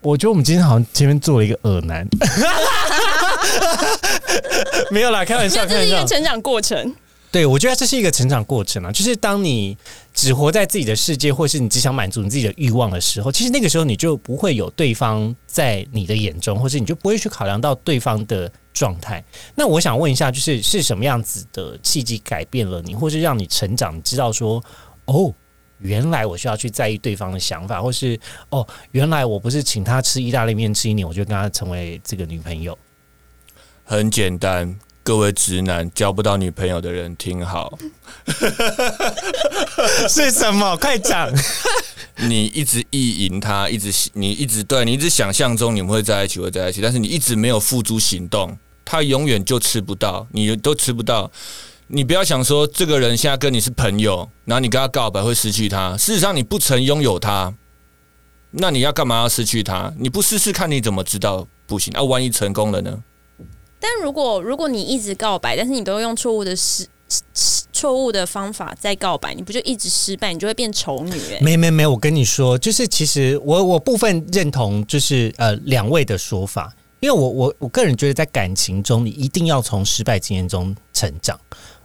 [0.00, 2.06] 我觉得我们今天好像前面做了一个耳男，
[4.90, 6.06] 没有啦，开玩笑，开玩笑为这是一个。
[6.06, 6.94] 成长过程。
[7.34, 9.76] 对，我觉得这是一个成长过程啊，就是当你
[10.12, 19.20] 只活在自己的世界，或是你只想满足你自己的欲望的时候，其实那个时候你就不会有对方在你的眼中，或是你就不会去考量到对方的状态。
[19.56, 24.62] 那我想问一下，就是是什么样子的契机改变了你，或是让你成长，知道说，
[25.06, 25.34] 哦，
[25.78, 28.16] 原来我需要去在意对方的想法，或是
[28.50, 32.78] 哦，原来我不是请他吃意大利面吃一年，我就跟他成为这个女朋友。
[33.82, 34.78] 很简单。
[35.04, 37.78] 各位直男交不到女朋友的人听好，
[40.08, 40.74] 是什么？
[40.78, 41.30] 快讲！
[42.26, 51.30] 你一直意淫他，一直你一直对你一直想象中你们会在一起，会在一起，但是你一直没有付诸行动，他永远就吃不到，你都吃不到。
[51.88, 57.52] 你不要想说这个人现在跟你是朋友，然后你跟他告白会失去他，事实上你不曾拥有他，
[58.52, 59.92] 那你要干嘛要失去他？
[59.98, 61.92] 你不试试看你怎么知道不行？
[61.92, 62.98] 啊，万一成功了呢？
[63.84, 66.86] 但如果如果你一直告白，但是你都用错误的失
[67.70, 81.38] 错误的方法在告白，你不就一直失败，你就会变丑女哎、没没没，我跟你说，就是其实我我部分认同，就是呃两位的说法，因为我我我个人觉得，在感情中，你一定要从失败经验中成长，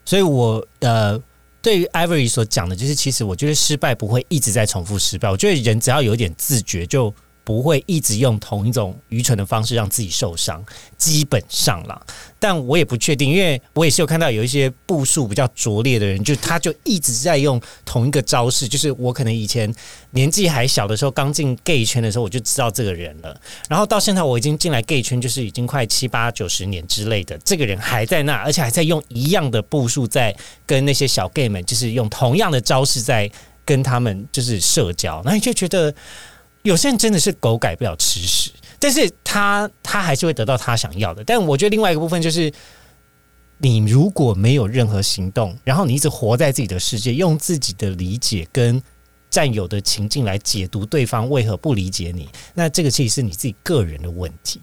[0.05, 1.21] 所以我呃。
[1.61, 5.29] 对于 Ivory 所讲的，就是其实我觉得失败不会一直在重复失败。
[5.29, 7.13] 我觉得人只要有点自觉，就
[7.49, 10.63] 不会一直用同一种愚蠢的方式让自己受伤。
[10.99, 11.99] 基本上啦，
[12.37, 18.67] 但我也不确定，因为我也是有看到有一些步数比较拙劣的人，就他就一直在用同一个招式。
[18.67, 19.73] 就是我可能以前
[20.11, 23.35] 年纪还小的时候，刚进 gay 圈的时候，我就知道这个人了。
[23.67, 30.35] 然后到现在我已经进来 gay 圈，就是已经快七八九十年之类的，这个人还在那，而且还在用一样的步数在
[30.67, 33.27] 跟那些小 gay 们，就是用同样的招式在
[33.65, 35.19] 跟他们就是社交。
[35.25, 35.91] 那你就觉得
[36.63, 38.51] 有些人真的是狗改不了吃屎。
[38.81, 41.21] 但是他他还是会得到他想要的。
[41.25, 42.49] 但我觉得另外一个部分就是，
[43.57, 48.81] 你如果没有任何行动，然后你一直活在自己的世界，用自己的理解跟
[49.29, 54.61] 占有的情境来解读对方为何不理解你，那这个其实是你自己个人的问题。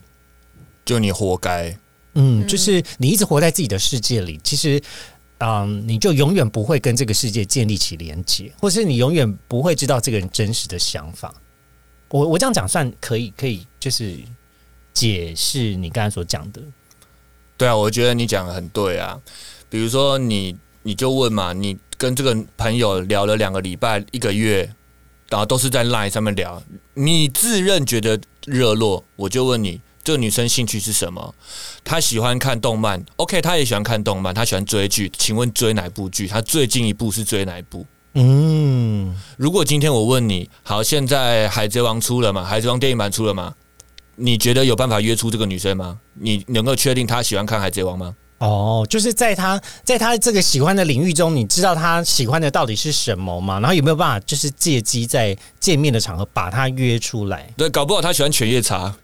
[0.87, 1.69] 就你活该。
[2.15, 4.81] 嗯，嗯就是你一直活在自己的世界里，其实，
[5.41, 11.35] 嗯，你就永远不会跟这个世界建立起连接，或是你永远不会知道这个人真实的想法。
[12.09, 14.17] 我我这样讲算可以，可以就是
[14.93, 16.63] 解释你刚才所讲的。
[17.57, 19.21] 对啊，我觉得你讲的很对啊。
[19.69, 24.73] 比如说你，你就问嘛，你跟这个朋友聊了两个礼拜、一个月，
[25.29, 26.63] 然后都是在 LINE 上面聊，
[26.95, 31.35] 你自认觉得热络，我就问你，这个女生兴趣是什么？
[31.83, 36.29] 她喜欢看动漫，OK，她也喜欢看动漫，她喜欢追剧，请问追哪部剧？
[36.29, 37.85] 她最近一部是追哪一部？
[38.19, 42.41] 嗯，如果今天我问你，好，现在《海贼王》出了吗？
[42.45, 43.53] 《海贼王》电影版出了吗？
[44.15, 46.01] 你觉得有办法约出这个女生吗？
[46.15, 48.17] 你能够确定她喜欢看《海贼王》吗？
[48.39, 53.59] 哦，就是在他在他这个喜欢的领域中，你知道他喜欢的到底是什么吗？
[53.61, 57.49] 然后有没有办法就是借机在见面的场合把他约出来？
[57.57, 58.95] 对，搞不好他喜欢犬夜叉，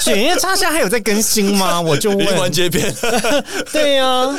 [0.00, 1.80] 犬夜叉现在还有在更新吗？
[1.80, 2.94] 我就问完问， 结篇。
[3.72, 4.34] 对呀、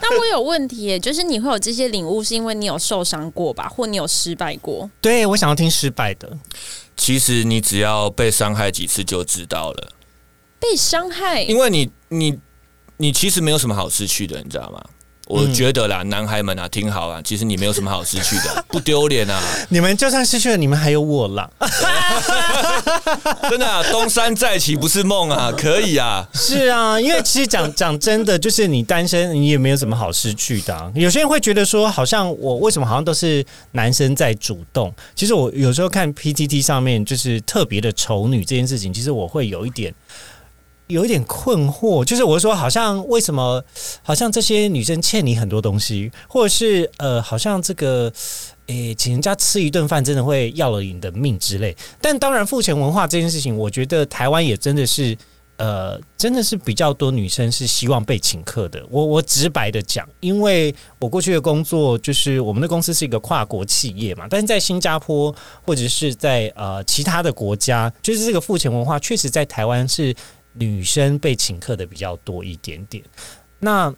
[0.00, 4.88] 但我有问题耶，就是你会有这些领悟，是因为你有受伤过吧，或你有失败过？
[5.00, 6.30] 对我想要听失败的。
[6.96, 9.88] 其实你只要被伤害几次就知道了，
[10.64, 12.38] 被伤害，因为你你
[12.96, 14.82] 你其实没有什么好失去的，你知道吗？
[15.26, 21.50] 我觉得啦，男孩们啊，听好啊，其实你没有什么好失去的， 不丢脸啊，你们就算失去了，你们还有我啦。
[23.48, 26.28] 真的、啊，东山再起不是梦啊， 可以啊。
[26.34, 34.94] 是啊，因为其实讲讲真的，就是你单身，你也没有什么好失去的啊、有些人会觉得说，好像我为什么好像都是男生在主动？
[35.14, 39.94] 其实我有时候看 PTT 上面就是特别的丑女这件事情，其实我会有一点。
[40.86, 43.62] 有一点困惑，就是我说，好像为什么，
[44.02, 48.12] 好像这些女生欠你很多东西，或者是呃，好像这个，
[48.66, 51.74] 诶、请人家吃一顿饭真的会要了你的命之类。
[52.00, 55.16] 但当然，付钱文化这件事情，我觉得台湾也真的是
[55.56, 58.84] 呃，真的是比较多女生是希望被请客的。
[58.90, 70.14] 我我直白的讲，因为我过去的工作就是我们的公司是一个跨国企业嘛，但是在新加坡或者是在呃其他的国家，就是这个付钱文化确实在台湾是
[70.54, 73.04] 女生被请客的比较多一点点。
[73.60, 73.94] 那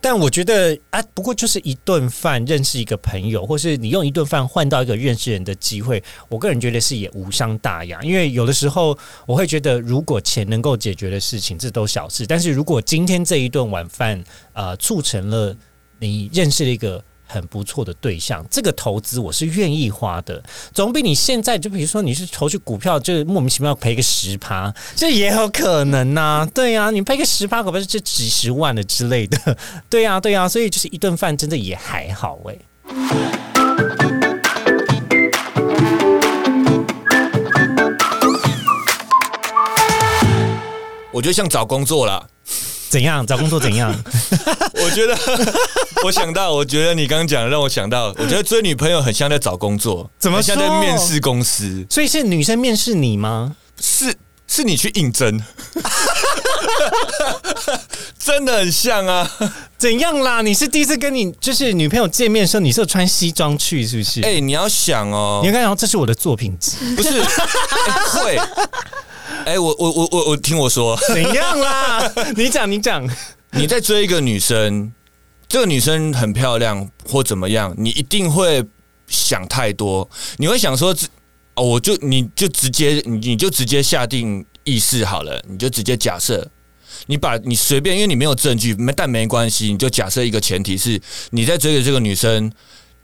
[0.00, 8.02] 但我觉得啊，不过就是一顿饭认识一个朋友，或是你用一顿饭换到一个认识人的机会，我个人觉得是也无伤大雅。
[8.02, 14.22] 因为有的时候我会觉得，如果钱能够解决的事情，这都小事；但是如果今天这一顿晚饭，
[14.52, 15.56] 呃，促成了
[15.98, 29.56] 你认识了一个很不错的对象，这个投资我是愿意花的，总比你现在就比如说你是投去股票，就莫名其妙赔个十趴，这也有可能呐、对呀、你赔个十趴，可不是这几十万的之类的，
[29.88, 32.60] 对呀、对呀、所以就是一顿饭真的也还好诶、
[41.12, 42.26] 我觉得像找工作啦。
[42.94, 43.92] 怎样找工作怎样？
[44.80, 45.18] 我觉得，
[46.06, 53.56] 我想到，我觉得你刚刚讲的让我想到，我觉得追女朋友很像在找工作，怎么像在面试公司，所以是女生面试你吗？
[53.80, 54.14] 是
[54.46, 55.42] 是你去应征，
[58.18, 59.30] 真的很像啊！
[59.76, 60.40] 怎样啦？
[60.42, 64.22] 你是第一次跟你就是女朋友见面的时候，你是有穿西装去是不是？
[64.22, 68.38] 哎、你要想哦你，看，这是我的作品集，不是、 哎会。
[69.46, 72.10] 哎、我我我我我听我说，怎样啦？
[72.36, 73.06] 你讲，你讲。
[73.56, 74.92] 你在追一个女生，
[75.46, 78.64] 这个女生很漂亮或怎么样，你一定会
[79.06, 81.06] 想太多，你会想说，这
[81.54, 86.50] 哦，我就你就直接你你就直接下定意识好了，你就直接假设。
[87.06, 92.50] 你把你随便，因为你没有证据，没但没关系，你就假设一个前提是你在追的这个女生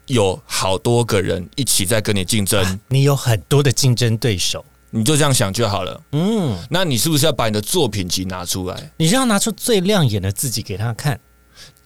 [0.07, 6.00] 有好多个人一起在跟你竞争，你有很多的竞争对手，你就这样想就好了。
[6.12, 8.92] 嗯，那你是不是要把你的作品集拿出来？
[8.96, 11.18] 你是要拿出最亮眼的自己给他看。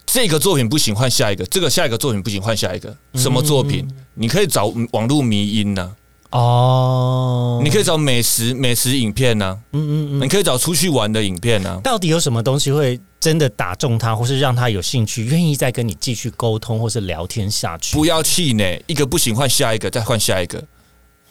[0.06, 2.96] 这个作品不行，换下一个；这个下一个作品不行，换下一个。
[3.14, 3.88] 什么作品？
[4.14, 5.90] 你可以找网络迷音呐、
[6.34, 17.96] 哦，你可以找美食美食影片啊、嗯嗯嗯，你可以找出去玩的影片啊、到底有什么东西会真的打中他，或是让他有兴趣，愿意再跟你继续沟通或是聊天下去？
[17.96, 20.60] 不要气馁，一个不行换下一个，再换下一个。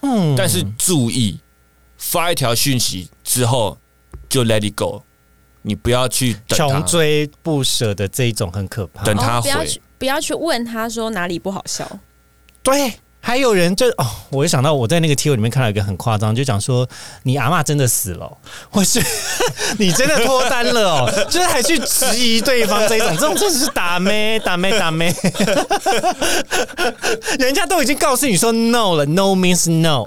[0.03, 0.33] 嗯。
[0.37, 1.37] 但是注意，
[1.97, 3.77] 发一条讯息之后
[4.29, 5.01] 就 let it go，
[5.63, 6.79] 你不要去等他。
[6.79, 9.03] 穷，追不舍的这一种很可怕。
[9.03, 9.49] 等他回。
[9.49, 11.99] 哦不要去不要去问他说哪里不好笑，
[12.61, 12.93] 对
[13.25, 16.87] 还有人就哦，我就想到我在那个贴文里面看到一个很夸张，就讲说
[17.23, 18.37] 你阿嬷真的死了哦，
[18.69, 19.01] 或是
[19.79, 25.15] 你真的脱单了哦， 就是还去质疑对方这一种，这种真的是打妹打妹打妹，
[27.39, 30.05] 人家都已经告诉你说 no 了，no means no，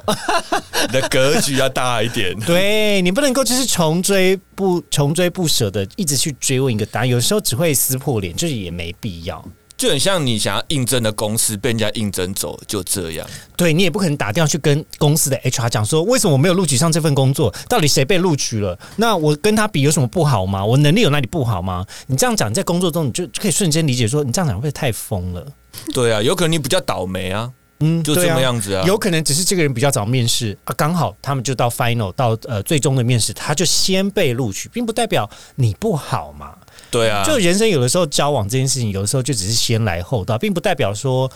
[0.87, 2.39] 你的格局要大一点。
[2.41, 9.43] 对你不能够就是穷追不穷追不舍的一直去追问一个答案，有时候只会撕破脸，就是也没必要。
[9.77, 13.27] 就很像你想要应征的公司被人家应征走，就这样。
[13.57, 17.55] 对你也不可能打电话去跟公司的 HR 讲说，为什么我没有录取上这份工作？
[17.69, 18.79] 到底谁被录取了？
[18.97, 20.65] 那我跟他比有什么不好吗？
[20.65, 21.85] 我能力有哪里不好吗？
[22.07, 25.47] 你这样讲，在工作中你就可以瞬间理解说，你这样讲会不会太疯了？
[25.93, 28.83] 对啊，有可能你比较倒霉啊，嗯，就这么样子啊。
[28.87, 36.55] 有可能只是这个人比较早面试啊，刚好他们就到 final 到呃最终的面试，他就先被录取，并不代表你不好嘛。
[36.91, 41.31] 对啊，就人生有的时候交往这件事情，有的时候就只是先来后到，并不代表说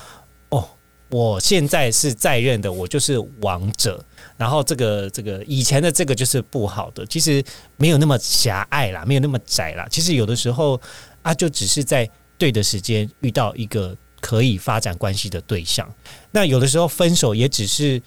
[0.51, 0.68] 哦，
[1.11, 4.03] 我现在是在任的，我就是王者。
[4.36, 7.44] 然后这个这个以前的这个就是不好的，其实
[7.76, 9.86] 没有那么狭隘啦，没有那么窄啦。
[9.90, 10.80] 其实有的时候
[11.22, 15.86] 啊，就只是在对的时间遇到一个可以发展关系的对象。
[16.30, 18.01] 那有的时候分手也只是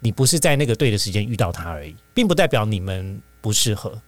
[0.00, 3.98] 你不是在那个对的时间遇到他而已，并不代表你们不适合。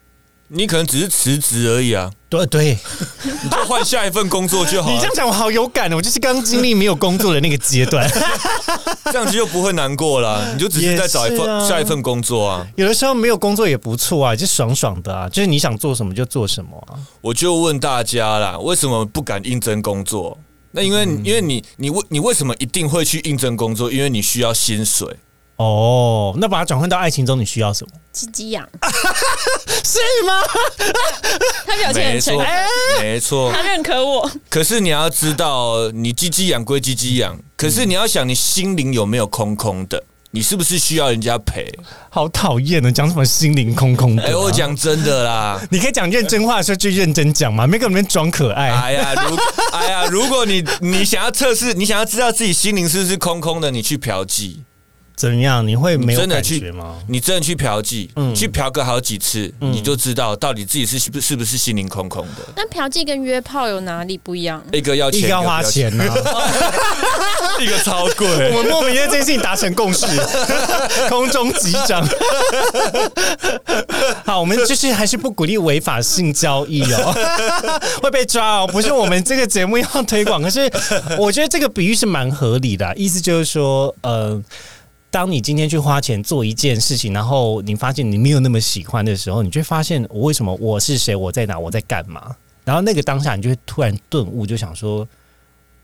[0.53, 2.77] 你可能只是辞职而已啊，对对，
[3.43, 8.09] 你就换下一份工作就好了你这样，讲我好有感哦，我就是刚经历没有工作的那个阶段。
[9.13, 10.45] 这样子就不会难过啦。
[10.53, 12.67] 你就只是在找一也是啊份下一份工作啊。
[12.77, 16.99] 有的时候没有工作也不错啊，就爽爽的啊，就是你想做什么就做什么啊。
[17.21, 20.37] 我就问大家啦，为什么不敢应征工作？
[20.73, 23.91] 那因为、嗯因为你你为你为什么一定会去应征工作？
[23.91, 25.07] 因为你需要薪水。
[25.63, 27.91] 哦，那把它转换到爱情中，你需要什么？
[28.13, 28.67] 鸡鸡痒，
[29.85, 30.41] 是吗？
[31.67, 33.53] 他表现没错很诚恳，，没错。
[33.53, 34.31] 他认可我。
[34.49, 40.03] 可是你要知道，你鸡鸡痒归鸡鸡痒，可是你要想，你心灵有没有空空的？
[40.33, 41.71] 你是不是需要人家陪？
[42.09, 48.71] 好讨厌哦，讲什么心灵空空的、啊哎、我，讲真的啦，你可以讲认真话的时候就认真讲嘛，没跟我们装可爱。
[48.71, 49.37] 哎呀，如
[49.73, 54.59] 哎呀，如果你你想要测试，你想要知道自己心灵是不是空空的，你去嫖妓，
[55.21, 55.69] 怎样？
[55.69, 56.97] 你会没有感觉吗？
[57.07, 62.37] 你真的去嫖妓，嗯去嫖个好几次，你就知道到底自己是是不是不是心灵空空的。
[62.57, 64.65] 那嫖妓跟约炮有哪里不一样？
[64.73, 68.27] 一个要钱，一个要花钱呢、不要钱， 一个超贵。
[68.57, 70.07] 我们莫名在这件事情达成共识，
[71.11, 72.03] 空中击掌。
[74.25, 77.15] 好，我们就是还是不鼓励违法性交易哦，
[78.03, 78.67] 会被抓哦。
[78.67, 80.61] 不是我们这个节目要推广，可是
[81.19, 84.43] 我觉得这个比喻是蛮合理的啊、意思就是说，呃。
[85.11, 92.37] 当你今天去花钱做一件事情，然后你发现你没有那么喜欢的时候，你就发现我为什么我是谁，我在哪，我在干嘛。
[92.65, 95.07] 然后那个当下，你就会突然顿悟，就想说，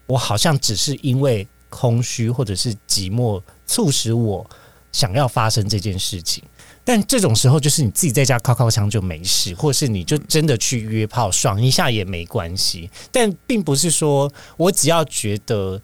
[0.06, 4.48] 我好像只是因为空虚或者是寂寞，促使我
[4.92, 6.44] 想要发生这件事情。
[6.84, 12.88] 但这种时候，就是你自己在家靠靠枪就没事，或是你就真的去约炮爽一下也没关系。
[13.10, 15.82] 但并不是说我只要觉得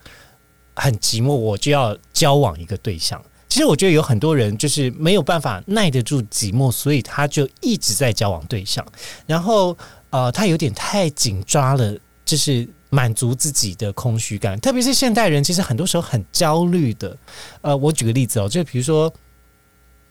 [0.77, 3.21] 很寂寞，我就要交往一个对象。
[3.53, 8.83] 其实我觉得有很多人就是没有办法耐得住寂寞，所以他就一直在交往对象，
[9.27, 9.77] 然后
[10.09, 11.95] 呃，他有点太紧抓了，
[12.25, 14.59] 就是满足自己的空虚感。
[14.59, 17.15] 特别是现代人，其实很多时候很焦虑的。
[17.61, 19.13] 呃，我举个例子哦，就比如说。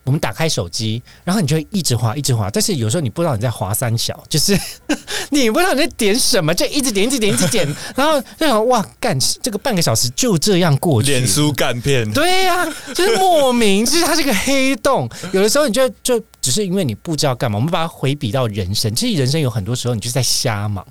[0.04, 4.58] 我们打开手机，然后你就会一直滑，一直滑，但是有时候你不知道你在滑三小，就是
[5.30, 15.10] 你不知道你在点什么，就一直点，一直点，一直点， 然后就想哇，干这个半个小时就这样过去，脸书干片，对呀、就是莫名，就是它是个黑洞。
[15.32, 20.86] 有的时候你就就只是因为你不知道干嘛，我们把它回比到人生，其实人生有很多时候你就是在瞎忙。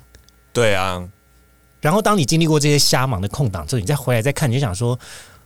[0.52, 1.02] 对啊，
[1.80, 4.98] 然后当你经历过这些瞎忙的空档之后，你再回来再看，你就想说，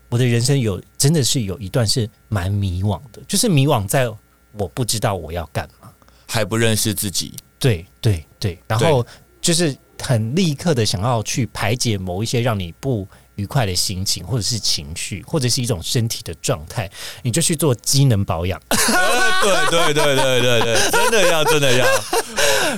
[0.08, 4.08] 我的人生有真的是有一段是蛮迷惘的，就是迷惘在
[4.52, 5.90] 我不知道我要干嘛。
[6.26, 7.34] 还不认识自己。
[7.58, 9.04] 对对对，然后
[9.40, 16.90] 就是很立刻的想要去排解某一些让你不愉快的心情，或者是情绪，或者是一种身体的状态，
[17.22, 18.60] 你就去做机能保养。
[18.70, 21.86] 呃 对对对对对对，真的要真的要，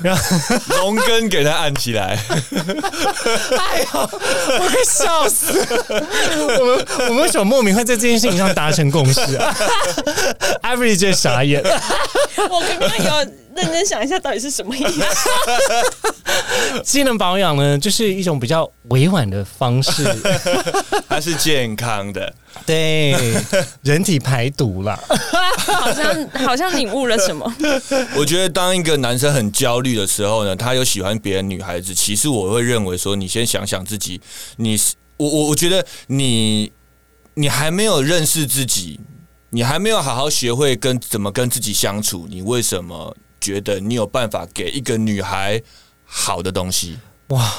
[0.03, 0.19] 然
[0.69, 2.19] 龙根给他按起来。
[3.59, 5.67] 哎呦，我快笑死了！
[6.59, 9.55] 我们我们为什么莫名会在这件事情上达成共识啊？
[10.63, 11.63] Average 就傻眼。
[11.63, 15.03] 我刚刚有认真想一下，到底是什么意思？
[16.83, 20.05] 机能保养呢，就是一种比较委婉的方式，
[21.09, 22.33] 它是健康的，
[22.65, 23.15] 对
[23.83, 24.99] 人体排毒啦。
[25.67, 27.51] 好像好像领悟了什么。
[28.17, 34.21] 我觉得当一个男生很焦虑的时候呢，他有喜欢别的女孩子，其实我会认为说，你先想想自己，
[34.57, 36.73] 你是我我我觉得你
[37.35, 39.01] 你还没有认识自己，
[39.51, 45.61] 你还没有好好学会跟怎么跟自己相处，你为什么觉得你有办法给一个女孩
[46.19, 46.99] 好的东西？
[47.29, 47.53] 哇，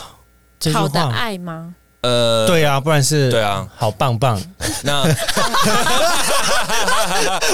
[0.59, 1.75] 这句好的话，爱吗？
[2.01, 4.41] 呃，对啊，不然是对啊，好棒棒。
[4.83, 5.01] 那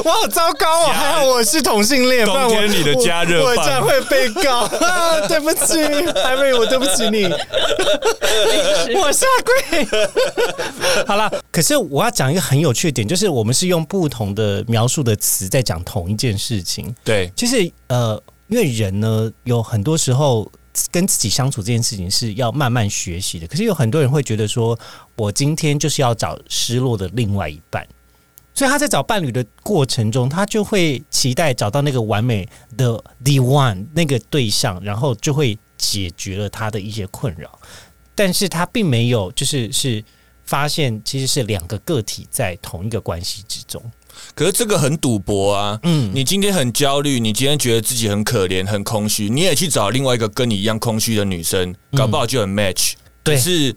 [0.04, 5.28] 我好糟糕哦，加还好我是同性恋，不然我冬天里的加热棒我我这样会被告 啊！
[5.28, 5.84] 对不起，
[6.24, 7.24] 艾瑞，我对不起你，
[8.96, 9.86] 我下跪。
[11.08, 16.94] 好了，可是我要讲一个很有趣的点，就是我们是用不同的描述的词在讲同一件事情。
[17.04, 20.52] 对其实呃，因为人呢，有很多时候
[20.92, 23.48] 跟自己相处这件事情是要慢慢学习的。
[23.48, 24.78] 可是有很多人会觉得说，
[25.16, 27.88] 我今天就是要找失落的另外一半，
[28.54, 32.48] 所以他在找伴侣的过程中，他就会期待找到那个完美
[32.78, 32.94] 的
[33.24, 37.60] the one 那个对象，然后就会解决了他的一些困扰。
[38.16, 40.04] 但是他并没有就是是
[40.44, 43.82] 发现其实是两个个体在同一个关系之中。
[44.36, 45.80] 可是这个很赌博啊！
[45.84, 52.94] 嗯，你今天很焦虑，你今天觉得自己很可怜、很空虚，你也去找另外一个跟你一样空虚的女生，搞不好就很 match。
[53.24, 53.76] 对可是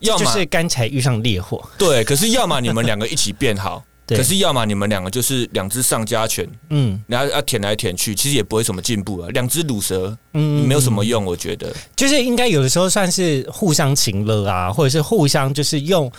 [0.00, 1.62] 要么就是干柴遇上烈火。
[1.76, 9.28] 对，可是要么你们两个一起变好， 可是要么你们两个就是两只上家犬，嗯然后要舔来舔去，其实也不会什么进步啊。
[9.34, 11.74] 两只乳蛇嗯没有什么用，我觉得。
[11.94, 16.10] 就是应该有的时候算是互相情乐啊，或者是互相就是用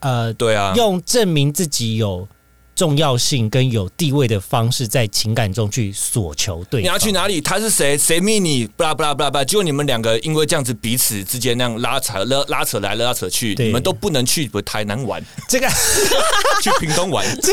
[0.00, 2.28] 呃对啊，用证明自己有
[2.82, 6.88] 重要性跟有地位的方式，在情感中去索求对你。
[6.88, 7.40] 要去哪里？
[7.40, 7.96] 他是谁？
[7.96, 8.66] 谁密你？
[8.76, 9.44] 巴拉巴拉巴拉巴拉。
[9.44, 15.68] 结果你们两个因为这样子彼此之间那样拉扯、拉拉扯来拉扯去，你们都不能去台南玩，这个
[16.60, 17.24] 去屏东玩。
[17.40, 17.52] 这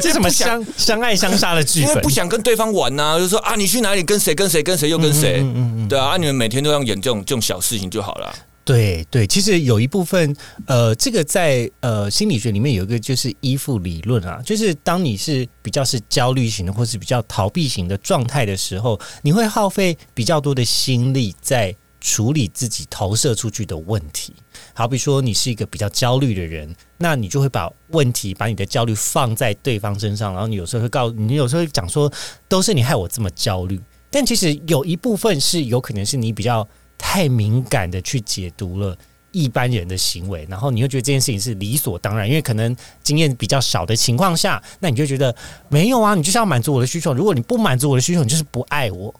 [0.00, 2.08] 这什么相相爱相杀的剧本因为不？
[2.08, 8.34] 想跟对方玩呐、就说啊，你去哪里跟谁跟谁跟谁又跟谁，嗯嗯嗯对啊，啊你们每天都要演这种这种小事情就好了。
[8.64, 10.34] 对对，其实有一部分，
[10.66, 24.32] 呃，这个在呃心理学里面有一个就是依附理论啊，就是当你是比较是焦虑型的，或是比较逃避型的状态的时候，你会耗费比较多的心力在处理自己投射出去的问题。
[24.72, 32.10] 好比说，你是一个比较焦虑的人，那你就会把问题、把你的焦虑放在对方身上，然后你有时候会告你，有时候会讲说，
[32.48, 33.78] 都是你害我这么焦虑。
[34.10, 36.66] 但其实有一部分是有可能是你比较
[36.98, 38.96] 太敏感的去解读了
[39.30, 45.34] 一般人的行为，然后你又觉得这件事情是理所当然，因为可能经验比较少的情况下，那你就觉得
[45.68, 49.14] 没有啊，你就是要满足我的需求，如果你不满足我的需求，你就是不爱我。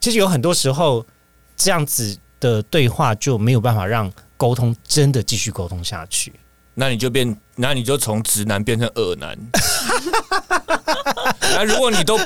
[0.00, 1.04] 其实有很多时候
[1.56, 6.32] 这样子的对话就没有办法让沟通真的继续沟通下去。
[6.74, 9.38] 那你就变，那你就从直男变成恶男。
[11.40, 12.18] 那如果你都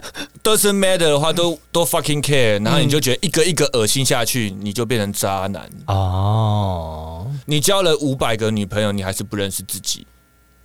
[0.42, 5.68] doesn't matter 的话，都都 fucking care，然后你就觉得一个一个恶心下去，你就变成渣男。
[5.86, 10.06] 哦，你交了五百个女朋友，你还是不认识自己。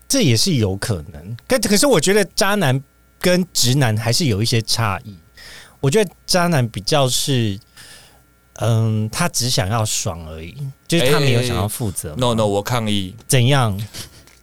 [0.08, 1.38] 这也是有可能。
[1.48, 2.82] 可可是我觉得渣男
[3.20, 5.18] 跟直男还是有一些差异。
[5.82, 7.60] 我觉得渣男比较是，
[8.60, 10.56] 嗯，他只想要爽而已，
[10.88, 12.14] 就是他没有想要负责。
[12.18, 13.80] No No，我抗议，怎样？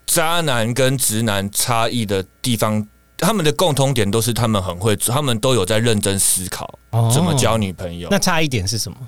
[0.06, 2.84] 渣男跟直男差异的地方，
[3.16, 6.78] 他们的共通点都是他们很会，他们都有在认真思考
[7.14, 8.08] 怎么交女朋友。
[8.10, 8.98] 那差一点是什么？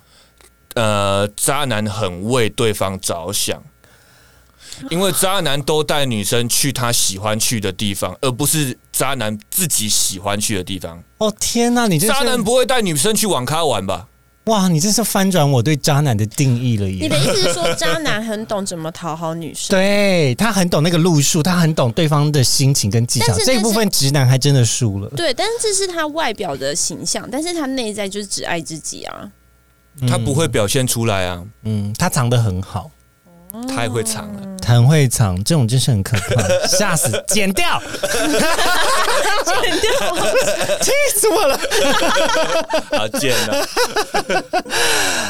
[0.75, 3.61] 呃，渣男很为对方着想，
[4.89, 11.03] 因为渣男都带女生去他喜欢去的地方，而不是渣男自己喜欢去的地方。
[11.19, 14.07] 哦天哪，你这渣男不会带女生去网咖玩吧？
[14.47, 16.99] 哇，你这是翻转我对渣男的定义了耶！
[17.03, 19.69] 你的意思是说，渣男很懂怎么讨好女生？
[19.71, 25.09] 对他很懂那个路数，他很懂对方的心情跟技巧，这一部分直男还真的输了。
[25.11, 29.31] 对，但是这是他外表的形象，但是他内在就是只爱自己啊。
[30.09, 32.91] 他不会表现出来啊，嗯，他藏得很好，
[33.69, 34.52] 太会藏了。
[34.73, 37.23] 他很会藏，这种真是很可怕， 吓死！
[37.29, 37.79] 剪掉，
[39.45, 40.17] 剪掉，
[40.81, 41.61] 气死我了。
[42.97, 43.69] 好剪了。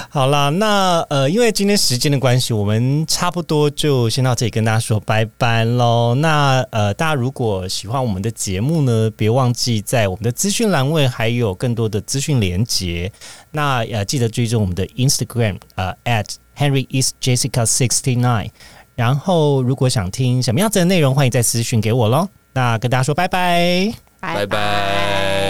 [0.08, 6.14] 好啦，那呃，因为今天时间的关系，我们差不多就先到这里跟大家说拜拜喽。
[6.14, 13.10] 那呃，大家如果喜欢我们的节目呢，别忘记在我们的资讯栏位还有更多的资讯连接。
[13.50, 16.26] 那呃，记得追踪我们的 Instagram 呃 at
[16.56, 18.50] Henry is Jessica sixty nine。
[19.02, 22.28] 然后，如果想听什么样子的内容，欢迎再私讯给我喽。
[22.52, 23.92] 那跟大家说拜拜。
[24.20, 25.41] 拜拜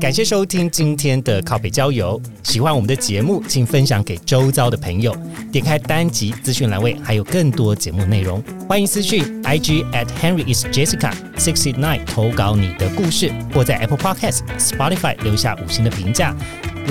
[0.00, 2.20] 感谢收听今天的靠北郊游。
[2.44, 5.14] 喜欢我们的节目，请分享给周遭的朋友。
[5.50, 8.40] 点开单集资讯栏位，还有更多节目内容。
[8.68, 16.34] 欢迎私讯 IG at Henry is Jessica sixty nine 投稿你的故事，或在 Apple Podcast、Spotify 留下五星的评价。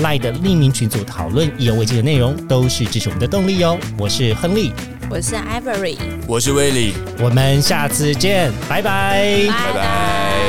[0.02, 3.78] 赖的匿名群组讨论意犹未尽的内容，都是支持我们的动力哦。
[3.98, 4.70] 我是亨利，
[5.10, 5.96] 我是 Ivory，
[6.26, 9.46] 我是威利，我们下次见，拜拜。
[9.48, 10.47] 拜拜。